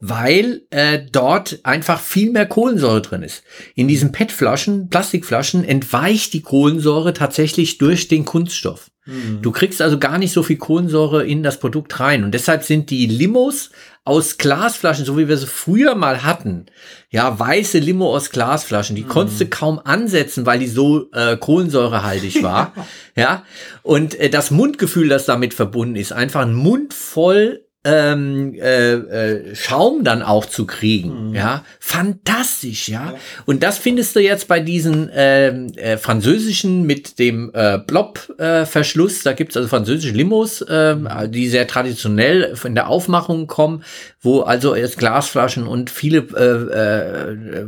[0.00, 3.44] weil äh, dort einfach viel mehr Kohlensäure drin ist.
[3.74, 8.90] In diesen PET-Flaschen, Plastikflaschen, entweicht die Kohlensäure tatsächlich durch den Kunststoff.
[9.10, 9.42] Mhm.
[9.42, 12.24] Du kriegst also gar nicht so viel Kohlensäure in das Produkt rein.
[12.24, 13.70] Und deshalb sind die Limos
[14.04, 16.66] aus Glasflaschen, so wie wir sie früher mal hatten,
[17.10, 19.08] ja, weiße Limo aus Glasflaschen, die mm.
[19.08, 22.72] konntest du kaum ansetzen, weil die so äh, kohlensäurehaltig war.
[23.14, 23.44] ja,
[23.82, 29.54] und äh, das Mundgefühl, das damit verbunden ist, einfach ein Mund voll ähm, äh, äh,
[29.54, 31.28] Schaum dann auch zu kriegen.
[31.28, 31.34] Mhm.
[31.34, 33.12] Ja, fantastisch, ja?
[33.12, 33.18] ja?
[33.46, 39.20] Und das findest du jetzt bei diesen äh, äh, französischen mit dem äh, Blob-Verschluss.
[39.20, 40.96] Äh, da gibt's also französische Limos, äh,
[41.28, 43.82] die sehr traditionell in der Aufmachung kommen,
[44.20, 47.64] wo also jetzt Glasflaschen und viele äh, äh,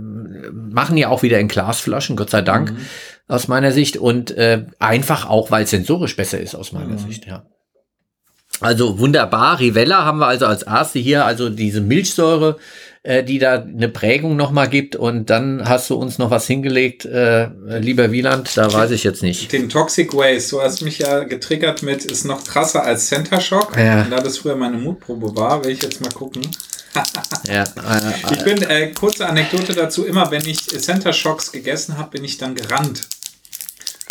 [0.53, 2.73] machen ja auch wieder in Glasflaschen, Gott sei Dank.
[2.73, 2.79] Mhm.
[3.29, 6.99] Aus meiner Sicht und äh, einfach auch, weil es sensorisch besser ist, aus meiner mhm.
[6.99, 7.47] Sicht, ja.
[8.63, 9.61] Also wunderbar.
[9.61, 12.57] Rivella haben wir also als erste hier, also diese Milchsäure
[13.05, 14.97] äh, die da eine Prägung nochmal gibt.
[14.97, 17.49] Und dann hast du uns noch was hingelegt, äh,
[17.79, 19.53] lieber Wieland, da weiß ich jetzt nicht.
[19.53, 23.77] Den Toxic Waste, du hast mich ja getriggert mit, ist noch krasser als Center Shock.
[23.77, 24.03] Ja.
[24.03, 26.43] Und da das früher meine Mutprobe war, will ich jetzt mal gucken.
[27.49, 32.11] Ja, äh, Ich bin, äh, kurze Anekdote dazu, immer wenn ich Center Shocks gegessen habe,
[32.11, 33.09] bin ich dann gerannt.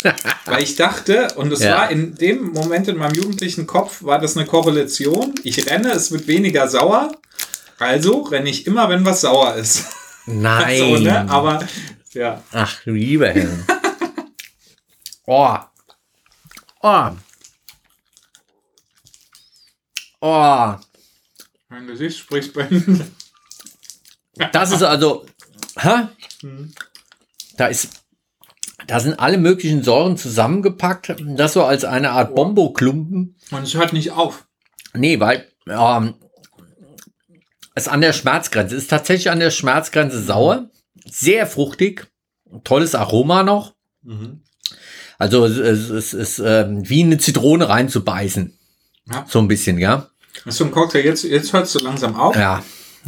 [0.46, 1.76] Weil ich dachte, und es Ja.
[1.76, 5.34] war in dem Moment in meinem jugendlichen Kopf, war das eine Korrelation.
[5.44, 7.12] Ich renne, es wird weniger sauer.
[7.78, 9.86] Also renne ich immer, wenn was sauer ist.
[10.26, 10.78] nein.
[10.78, 11.28] So, ne?
[11.30, 11.66] Aber
[12.12, 12.42] ja.
[12.52, 13.48] Ach, lieber Herr.
[15.26, 15.56] oh.
[16.82, 17.10] Oh.
[20.20, 20.74] Oh.
[21.68, 23.06] Mein Gesicht spricht Bände.
[24.52, 25.26] Das ist also.
[25.78, 26.08] Hä?
[27.56, 27.88] Da ist.
[28.92, 31.16] Da sind alle möglichen Säuren zusammengepackt.
[31.18, 33.36] Das so als eine Art Bombo-Klumpen.
[33.50, 34.44] Und es hört nicht auf.
[34.92, 36.12] Nee, weil ähm,
[37.74, 40.68] es an der Schmerzgrenze ist tatsächlich an der Schmerzgrenze sauer,
[41.06, 42.06] sehr fruchtig,
[42.64, 43.72] tolles Aroma noch.
[45.16, 48.58] Also es, es, es ist ähm, wie eine Zitrone reinzubeißen.
[49.10, 49.24] Ja.
[49.26, 50.10] So ein bisschen, ja.
[50.44, 51.02] Das ist so ein Cocktail.
[51.02, 52.36] Jetzt, jetzt hört es so langsam auf.
[52.36, 52.62] Ja,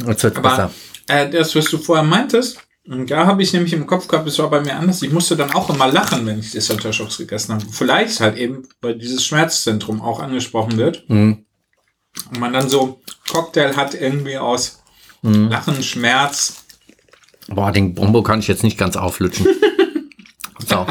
[0.07, 0.71] jetzt wird besser.
[1.09, 2.57] äh, das, was du vorher meintest,
[2.87, 5.01] und da habe ich nämlich im Kopf gehabt, es war bei mir anders.
[5.01, 7.65] Ich musste dann auch immer lachen, wenn ich Shocks gegessen habe.
[7.71, 11.09] Vielleicht halt eben, weil dieses Schmerzzentrum auch angesprochen wird.
[11.09, 11.45] Mhm.
[12.29, 14.83] Und man dann so Cocktail hat irgendwie aus
[15.49, 16.63] Lachen, Schmerz.
[17.47, 19.47] Boah, den Bombo kann ich jetzt nicht ganz auflutschen.
[20.67, 20.85] so.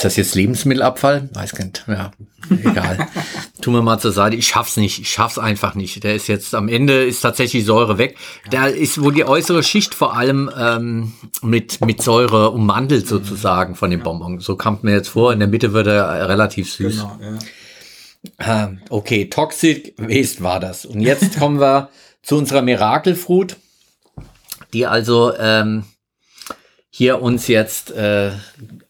[0.00, 1.28] Ist das jetzt Lebensmittelabfall?
[1.34, 1.84] Weiß nicht.
[1.86, 2.10] Ja,
[2.48, 3.06] egal.
[3.60, 4.34] Tun wir mal zur Seite.
[4.34, 4.98] Ich schaff's nicht.
[4.98, 6.02] Ich schaff's einfach nicht.
[6.04, 8.16] Der ist jetzt am Ende ist tatsächlich Säure weg.
[8.50, 13.90] Da ist wohl die äußere Schicht vor allem ähm, mit, mit Säure ummantelt sozusagen von
[13.90, 14.40] dem Bonbon.
[14.40, 15.34] So kam mir jetzt vor.
[15.34, 16.96] In der Mitte wird er äh, relativ süß.
[16.96, 17.38] Genau, ja.
[18.38, 20.86] Ah, Okay, Toxic Waste war das.
[20.86, 21.90] Und jetzt kommen wir
[22.22, 23.58] zu unserer Miracle Fruit,
[24.72, 25.84] die also ähm,
[27.00, 28.30] hier uns jetzt äh,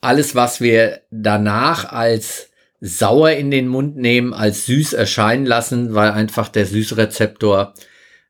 [0.01, 2.51] alles, was wir danach als
[2.81, 7.73] sauer in den Mund nehmen, als süß erscheinen lassen, weil einfach der Süßrezeptor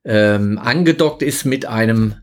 [0.05, 2.17] ähm, angedockt ist mit einem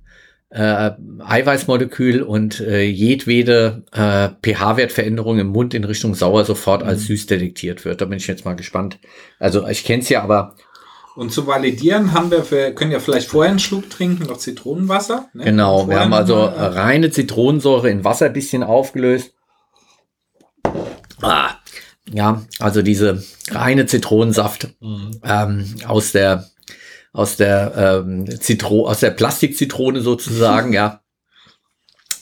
[0.51, 7.25] äh, Eiweißmolekül und äh, jedwede äh, pH-Wertveränderung im Mund in Richtung sauer sofort als süß
[7.25, 8.01] detektiert wird.
[8.01, 8.99] Da bin ich jetzt mal gespannt.
[9.39, 10.55] Also ich kenne es ja, aber
[11.17, 15.29] Und zu validieren haben wir, wir können ja vielleicht vorher einen Schluck trinken, noch Zitronenwasser.
[15.33, 15.45] Ne?
[15.45, 19.33] genau, wir Vorher haben also mal, reine Zitronensäure in Wasser ein bisschen aufgelöst.
[21.23, 21.55] Ah,
[22.13, 26.51] ja, also diese reine Zitronensaft ähm, aus der
[27.13, 31.01] aus der ähm, Zitro aus der Plastikzitrone sozusagen, ja.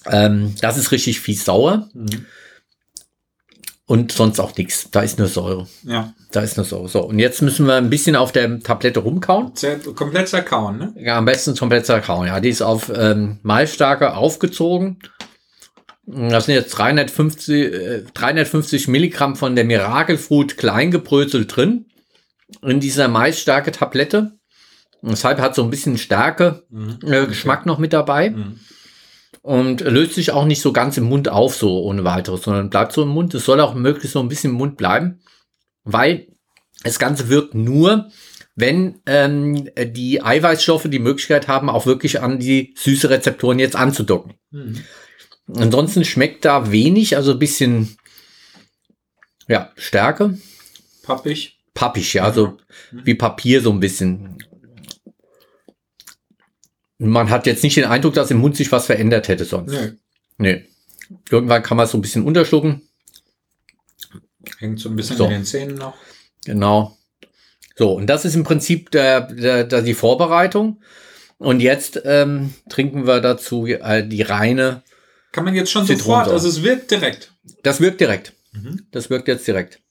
[0.06, 1.90] Ähm, das ist richtig fies sauer.
[1.94, 2.26] Mhm.
[3.88, 4.90] Und sonst auch nichts.
[4.90, 5.68] Da ist nur Säure.
[5.84, 6.88] ja, Da ist nur Säure.
[6.90, 9.52] So, und jetzt müssen wir ein bisschen auf der Tablette rumkauen.
[9.96, 10.94] komplett zerkauen, ne?
[10.98, 12.28] Ja, am besten komplett zerkauen.
[12.28, 14.98] Ja, die ist auf ähm, Malzstärke aufgezogen.
[16.08, 21.86] Das sind jetzt 350, äh, 350 Milligramm von der Miracle Fruit klein gebröselt drin.
[22.64, 24.32] In dieser maisstarke Tablette.
[25.02, 26.64] Und Deshalb hat so ein bisschen Stärke,
[27.06, 28.32] äh, Geschmack noch mit dabei.
[28.32, 28.60] Mhm.
[29.46, 32.94] Und löst sich auch nicht so ganz im Mund auf, so ohne weiteres, sondern bleibt
[32.94, 33.32] so im Mund.
[33.36, 35.20] Es soll auch möglichst so ein bisschen im Mund bleiben,
[35.84, 36.30] weil
[36.84, 38.10] das Ganze wirkt nur,
[38.56, 44.34] wenn ähm, die Eiweißstoffe die Möglichkeit haben, auch wirklich an die süße Rezeptoren jetzt anzudocken.
[44.50, 44.84] Mhm.
[45.56, 48.00] Ansonsten schmeckt da wenig, also ein bisschen
[49.48, 50.40] ja, Stärke.
[51.04, 51.60] Pappig.
[51.76, 52.58] Pappig, ja, also
[52.92, 54.40] wie Papier so ein bisschen.
[56.98, 59.72] Man hat jetzt nicht den Eindruck, dass im Mund sich was verändert hätte sonst.
[59.72, 59.92] Nö.
[60.38, 60.66] Nee.
[61.30, 62.82] Irgendwann kann man es so ein bisschen unterschlucken.
[64.60, 65.26] Hängt so ein bisschen So.
[65.26, 65.96] in den Zähnen noch.
[66.46, 66.98] Genau.
[67.76, 70.82] So, und das ist im Prinzip der, der, der, die Vorbereitung.
[71.38, 74.84] Und jetzt ähm, trinken wir dazu äh, die reine.
[75.34, 77.34] Kann man jetzt schon sofort, also es wirkt direkt.
[77.64, 78.34] Das wirkt direkt.
[78.54, 78.86] Mhm.
[78.92, 79.82] Das wirkt jetzt direkt.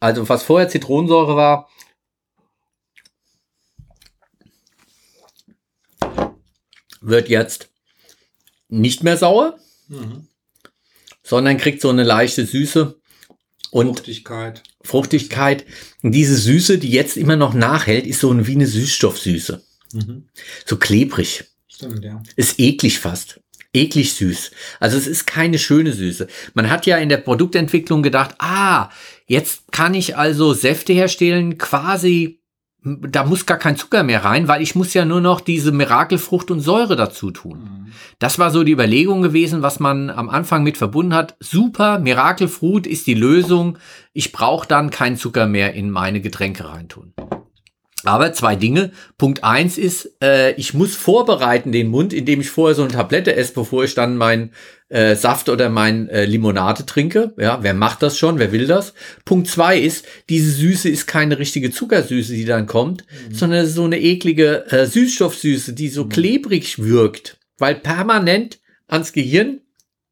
[0.00, 1.68] Also was vorher Zitronensäure war,
[7.02, 7.68] wird jetzt
[8.68, 10.26] nicht mehr sauer, Mhm.
[11.22, 12.98] sondern kriegt so eine leichte Süße
[13.70, 14.62] und Fruchtigkeit.
[14.82, 15.64] Fruchtigkeit.
[16.02, 19.62] Und diese Süße, die jetzt immer noch nachhält, ist so wie eine Süßstoffsüße.
[19.92, 20.28] Mhm.
[20.66, 21.44] So klebrig.
[21.68, 22.22] Stimmt, ja.
[22.36, 23.40] Ist eklig fast.
[23.74, 24.50] Eklig süß.
[24.80, 26.26] Also es ist keine schöne Süße.
[26.54, 28.90] Man hat ja in der Produktentwicklung gedacht, ah,
[29.26, 32.41] jetzt kann ich also Säfte herstellen, quasi,
[32.84, 36.50] da muss gar kein Zucker mehr rein, weil ich muss ja nur noch diese Mirakelfrucht
[36.50, 37.58] und Säure dazu tun.
[37.58, 37.92] Mhm.
[38.18, 41.36] Das war so die Überlegung gewesen, was man am Anfang mit verbunden hat.
[41.38, 43.78] Super, Mirakelfruit ist die Lösung.
[44.12, 47.12] Ich brauche dann keinen Zucker mehr in meine Getränke reintun.
[48.04, 48.90] Aber zwei Dinge.
[49.16, 53.36] Punkt eins ist, äh, ich muss vorbereiten den Mund, indem ich vorher so eine Tablette
[53.36, 54.50] esse, bevor ich dann mein
[54.88, 57.32] äh, Saft oder mein äh, Limonade trinke.
[57.38, 58.38] Ja, wer macht das schon?
[58.38, 58.92] Wer will das?
[59.24, 63.34] Punkt zwei ist, diese Süße ist keine richtige Zuckersüße, die dann kommt, mhm.
[63.34, 66.08] sondern so eine eklige äh, Süßstoffsüße, die so mhm.
[66.10, 69.60] klebrig wirkt, weil permanent ans Gehirn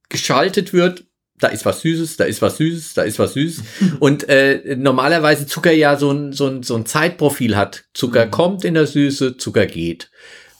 [0.08, 1.04] geschaltet wird,
[1.40, 3.64] da ist was Süßes, da ist was Süßes, da ist was Süßes.
[3.98, 7.84] Und äh, normalerweise Zucker ja so ein, so, ein, so ein Zeitprofil hat.
[7.94, 8.30] Zucker mhm.
[8.30, 10.10] kommt in der Süße, Zucker geht.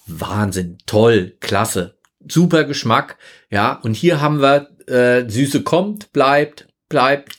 [0.07, 3.17] Wahnsinn, toll, klasse, super Geschmack.
[3.51, 7.37] Ja, und hier haben wir äh, Süße kommt, bleibt, bleibt,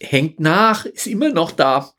[0.00, 1.92] hängt nach, ist immer noch da.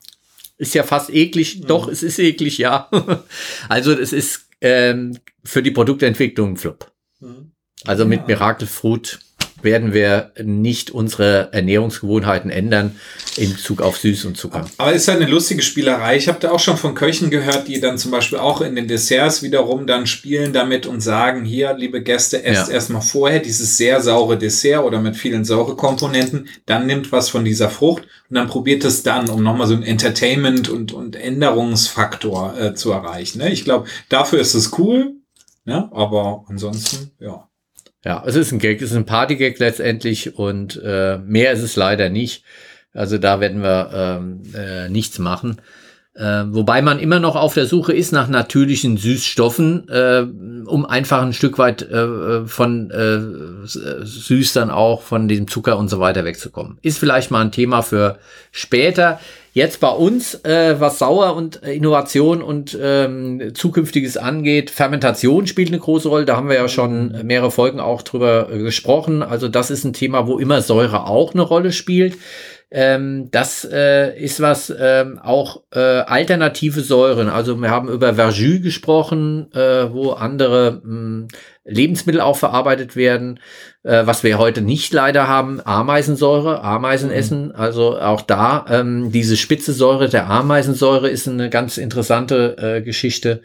[0.57, 1.67] Ist ja fast eklig, mhm.
[1.67, 2.89] doch, es ist eklig, ja.
[3.69, 6.91] also es ist ähm, für die Produktentwicklung ein Flop.
[7.19, 7.53] Mhm.
[7.85, 9.19] Also mit Miracle Fruit
[9.63, 12.95] werden wir nicht unsere Ernährungsgewohnheiten ändern
[13.37, 14.65] in Bezug auf Süß und Zucker.
[14.77, 16.17] Aber ist ja eine lustige Spielerei.
[16.17, 18.87] Ich habe da auch schon von Köchen gehört, die dann zum Beispiel auch in den
[18.87, 22.73] Desserts wiederum dann spielen damit und sagen, hier, liebe Gäste, esst ja.
[22.73, 27.45] erstmal vorher dieses sehr saure Dessert oder mit vielen saure Komponenten, dann nimmt was von
[27.45, 32.57] dieser Frucht und dann probiert es dann, um nochmal so ein Entertainment und, und Änderungsfaktor
[32.59, 33.39] äh, zu erreichen.
[33.39, 33.51] Ne?
[33.51, 35.15] Ich glaube, dafür ist es cool,
[35.65, 35.89] ne?
[35.91, 37.50] aber ansonsten, ja.
[38.03, 41.75] Ja, es ist ein Gag, es ist ein Partygag letztendlich und äh, mehr ist es
[41.75, 42.43] leider nicht.
[42.93, 45.61] Also da werden wir ähm, äh, nichts machen.
[46.13, 50.25] Äh, wobei man immer noch auf der Suche ist nach natürlichen Süßstoffen, äh,
[50.65, 55.87] um einfach ein Stück weit äh, von äh, süß dann auch von diesem Zucker und
[55.87, 56.79] so weiter wegzukommen.
[56.81, 58.19] Ist vielleicht mal ein Thema für
[58.51, 59.21] später.
[59.53, 65.67] Jetzt bei uns, äh, was Sauer und äh, Innovation und ähm, Zukünftiges angeht, Fermentation spielt
[65.67, 66.23] eine große Rolle.
[66.23, 69.21] Da haben wir ja schon mehrere Folgen auch drüber äh, gesprochen.
[69.21, 72.15] Also das ist ein Thema, wo immer Säure auch eine Rolle spielt.
[72.73, 77.27] Ähm, das äh, ist was ähm, auch äh, alternative Säuren.
[77.27, 81.27] Also wir haben über Verjus gesprochen, äh, wo andere mh, hm,
[81.65, 83.41] Lebensmittel auch verarbeitet werden.
[83.83, 87.47] Äh, was wir heute nicht leider haben, Ameisensäure, Ameisenessen.
[87.47, 87.55] Mhm.
[87.55, 93.41] Also auch da ähm, diese spitze Säure der Ameisensäure ist eine ganz interessante äh, Geschichte.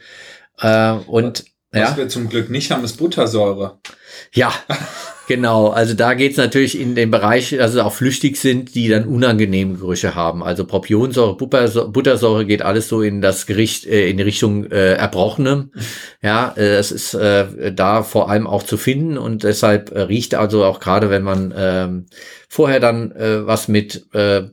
[0.61, 1.45] Äh, und
[1.77, 1.97] was ja.
[1.97, 3.79] wir zum Glück nicht haben, ist Buttersäure.
[4.33, 4.53] Ja,
[5.27, 9.07] Genau, also da geht's natürlich in den Bereich, dass es auch flüchtig sind, die dann
[9.07, 10.45] unangenehme Gerüche haben.
[10.45, 15.73] Also Propionsäure, Buttersäure geht alles so in das Gericht, äh, in die Richtung äh, Erbrochenem.
[16.23, 20.37] Ja, äh, das ist äh, da vor allem auch zu finden und deshalb äh, riecht
[20.37, 21.89] also auch gerade, wenn man äh,
[22.49, 24.45] vorher dann äh, was mit äh,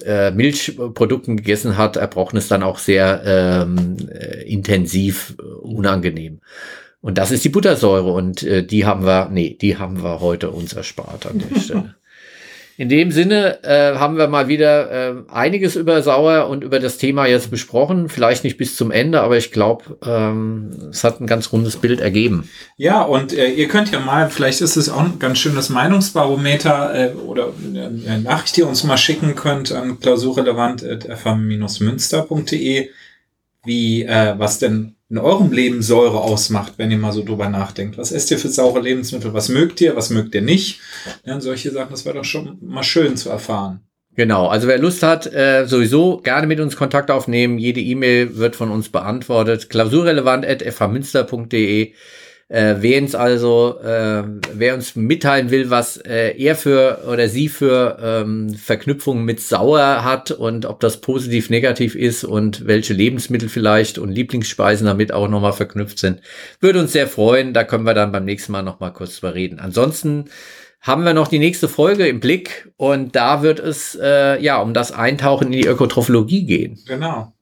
[0.00, 6.40] äh, Milchprodukten gegessen hat, Erbrochenes dann auch sehr ähm, äh, intensiv äh, unangenehm.
[7.00, 10.50] Und das ist die Buttersäure und äh, die haben wir, nee, die haben wir heute
[10.50, 11.94] uns erspart an der Stelle.
[12.78, 16.96] In dem Sinne äh, haben wir mal wieder äh, einiges über Sauer und über das
[16.96, 18.08] Thema jetzt besprochen.
[18.08, 22.00] Vielleicht nicht bis zum Ende, aber ich glaube, ähm, es hat ein ganz rundes Bild
[22.00, 22.48] ergeben.
[22.76, 26.94] Ja, und äh, ihr könnt ja mal, vielleicht ist es auch ein ganz schönes Meinungsbarometer
[26.94, 32.90] äh, oder eine Nachricht, die ihr uns mal schicken könnt an klausurrelevant.fm-münster.de,
[33.64, 37.96] wie, äh, was denn in eurem Leben Säure ausmacht, wenn ihr mal so drüber nachdenkt.
[37.96, 39.32] Was esst ihr für saure Lebensmittel?
[39.32, 39.96] Was mögt ihr?
[39.96, 40.80] Was mögt ihr nicht?
[41.24, 43.80] Ja, solche Sachen, das wäre doch schon mal schön zu erfahren.
[44.16, 47.58] Genau, also wer Lust hat, äh, sowieso gerne mit uns Kontakt aufnehmen.
[47.58, 49.70] Jede E-Mail wird von uns beantwortet.
[49.70, 51.92] klausurrelevant.fhmünster.de
[52.48, 54.22] äh, wer uns also, äh,
[54.54, 60.02] wer uns mitteilen will, was äh, er für oder sie für ähm, Verknüpfungen mit Sauer
[60.02, 65.28] hat und ob das positiv, negativ ist und welche Lebensmittel vielleicht und Lieblingsspeisen damit auch
[65.28, 66.22] nochmal verknüpft sind,
[66.60, 67.52] würde uns sehr freuen.
[67.52, 69.58] Da können wir dann beim nächsten Mal nochmal kurz drüber reden.
[69.58, 70.30] Ansonsten
[70.80, 74.72] haben wir noch die nächste Folge im Blick und da wird es äh, ja um
[74.72, 76.78] das Eintauchen in die Ökotrophologie gehen.
[76.86, 77.34] Genau.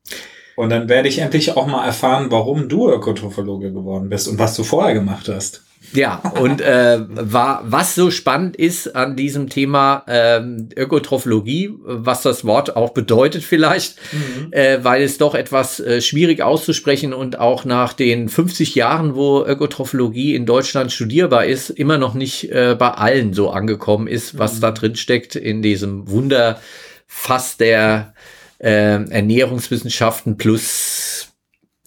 [0.57, 4.57] Und dann werde ich endlich auch mal erfahren, warum du Ökotrophologe geworden bist und was
[4.57, 5.62] du vorher gemacht hast.
[5.92, 12.44] Ja, und äh, war, was so spannend ist an diesem Thema ähm, Ökotrophologie, was das
[12.44, 14.52] Wort auch bedeutet vielleicht, mhm.
[14.52, 19.44] äh, weil es doch etwas äh, schwierig auszusprechen und auch nach den 50 Jahren, wo
[19.44, 24.57] Ökotrophologie in Deutschland studierbar ist, immer noch nicht äh, bei allen so angekommen ist, was
[24.57, 24.61] mhm.
[24.62, 28.14] da drin steckt in diesem Wunderfass der
[28.59, 31.28] äh, Ernährungswissenschaften plus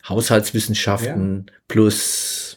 [0.07, 1.53] Haushaltswissenschaften ja.
[1.67, 2.48] plus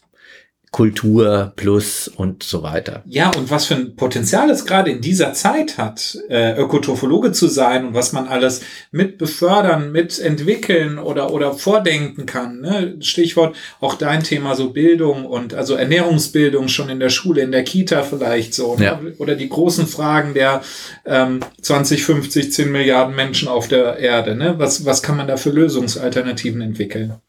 [0.72, 3.02] Kultur plus und so weiter.
[3.04, 7.46] Ja, und was für ein Potenzial es gerade in dieser Zeit hat, äh, Ökotrophologe zu
[7.46, 12.62] sein und was man alles mit befördern, mit entwickeln oder, oder vordenken kann.
[12.62, 12.96] Ne?
[13.00, 17.64] Stichwort auch dein Thema so Bildung und also Ernährungsbildung schon in der Schule, in der
[17.64, 18.74] Kita vielleicht so.
[18.74, 18.84] Ne?
[18.84, 19.00] Ja.
[19.18, 20.62] Oder die großen Fragen der
[21.04, 24.34] ähm, 20, 50, 10 Milliarden Menschen auf der Erde.
[24.34, 24.54] Ne?
[24.56, 27.20] Was, was kann man da für Lösungsalternativen entwickeln?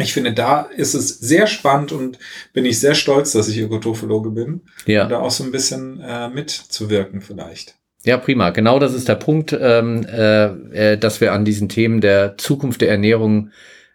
[0.00, 2.18] Ich finde, da ist es sehr spannend und
[2.52, 4.62] bin ich sehr stolz, dass ich Ökotrophologe bin.
[4.86, 5.04] Ja.
[5.04, 7.76] Und da auch so ein bisschen äh, mitzuwirken vielleicht.
[8.04, 8.50] Ja, prima.
[8.50, 12.80] Genau das ist der Punkt, ähm, äh, äh, dass wir an diesen Themen der Zukunft
[12.80, 13.50] der Ernährung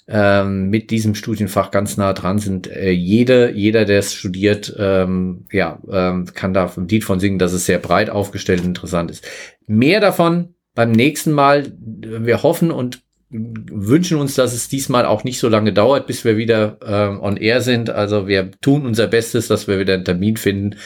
[0.08, 2.68] ähm, mit diesem Studienfach ganz nah dran sind.
[2.68, 7.40] Äh, jede, jeder, der es studiert, ähm, ja, ähm, kann da ein Lied von singen,
[7.40, 9.26] dass es sehr breit aufgestellt und interessant ist.
[9.66, 11.72] Mehr davon beim nächsten Mal.
[11.80, 13.02] Wir hoffen und
[13.38, 17.38] wünschen uns, dass es diesmal auch nicht so lange dauert, bis wir wieder äh, on
[17.38, 17.90] air sind.
[17.90, 20.78] Also wir tun unser Bestes, dass wir wieder einen Termin finden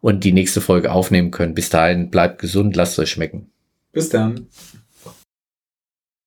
[0.00, 1.54] und die nächste Folge aufnehmen können.
[1.54, 3.50] Bis dahin bleibt gesund, lasst euch schmecken.
[3.92, 4.46] Bis dann.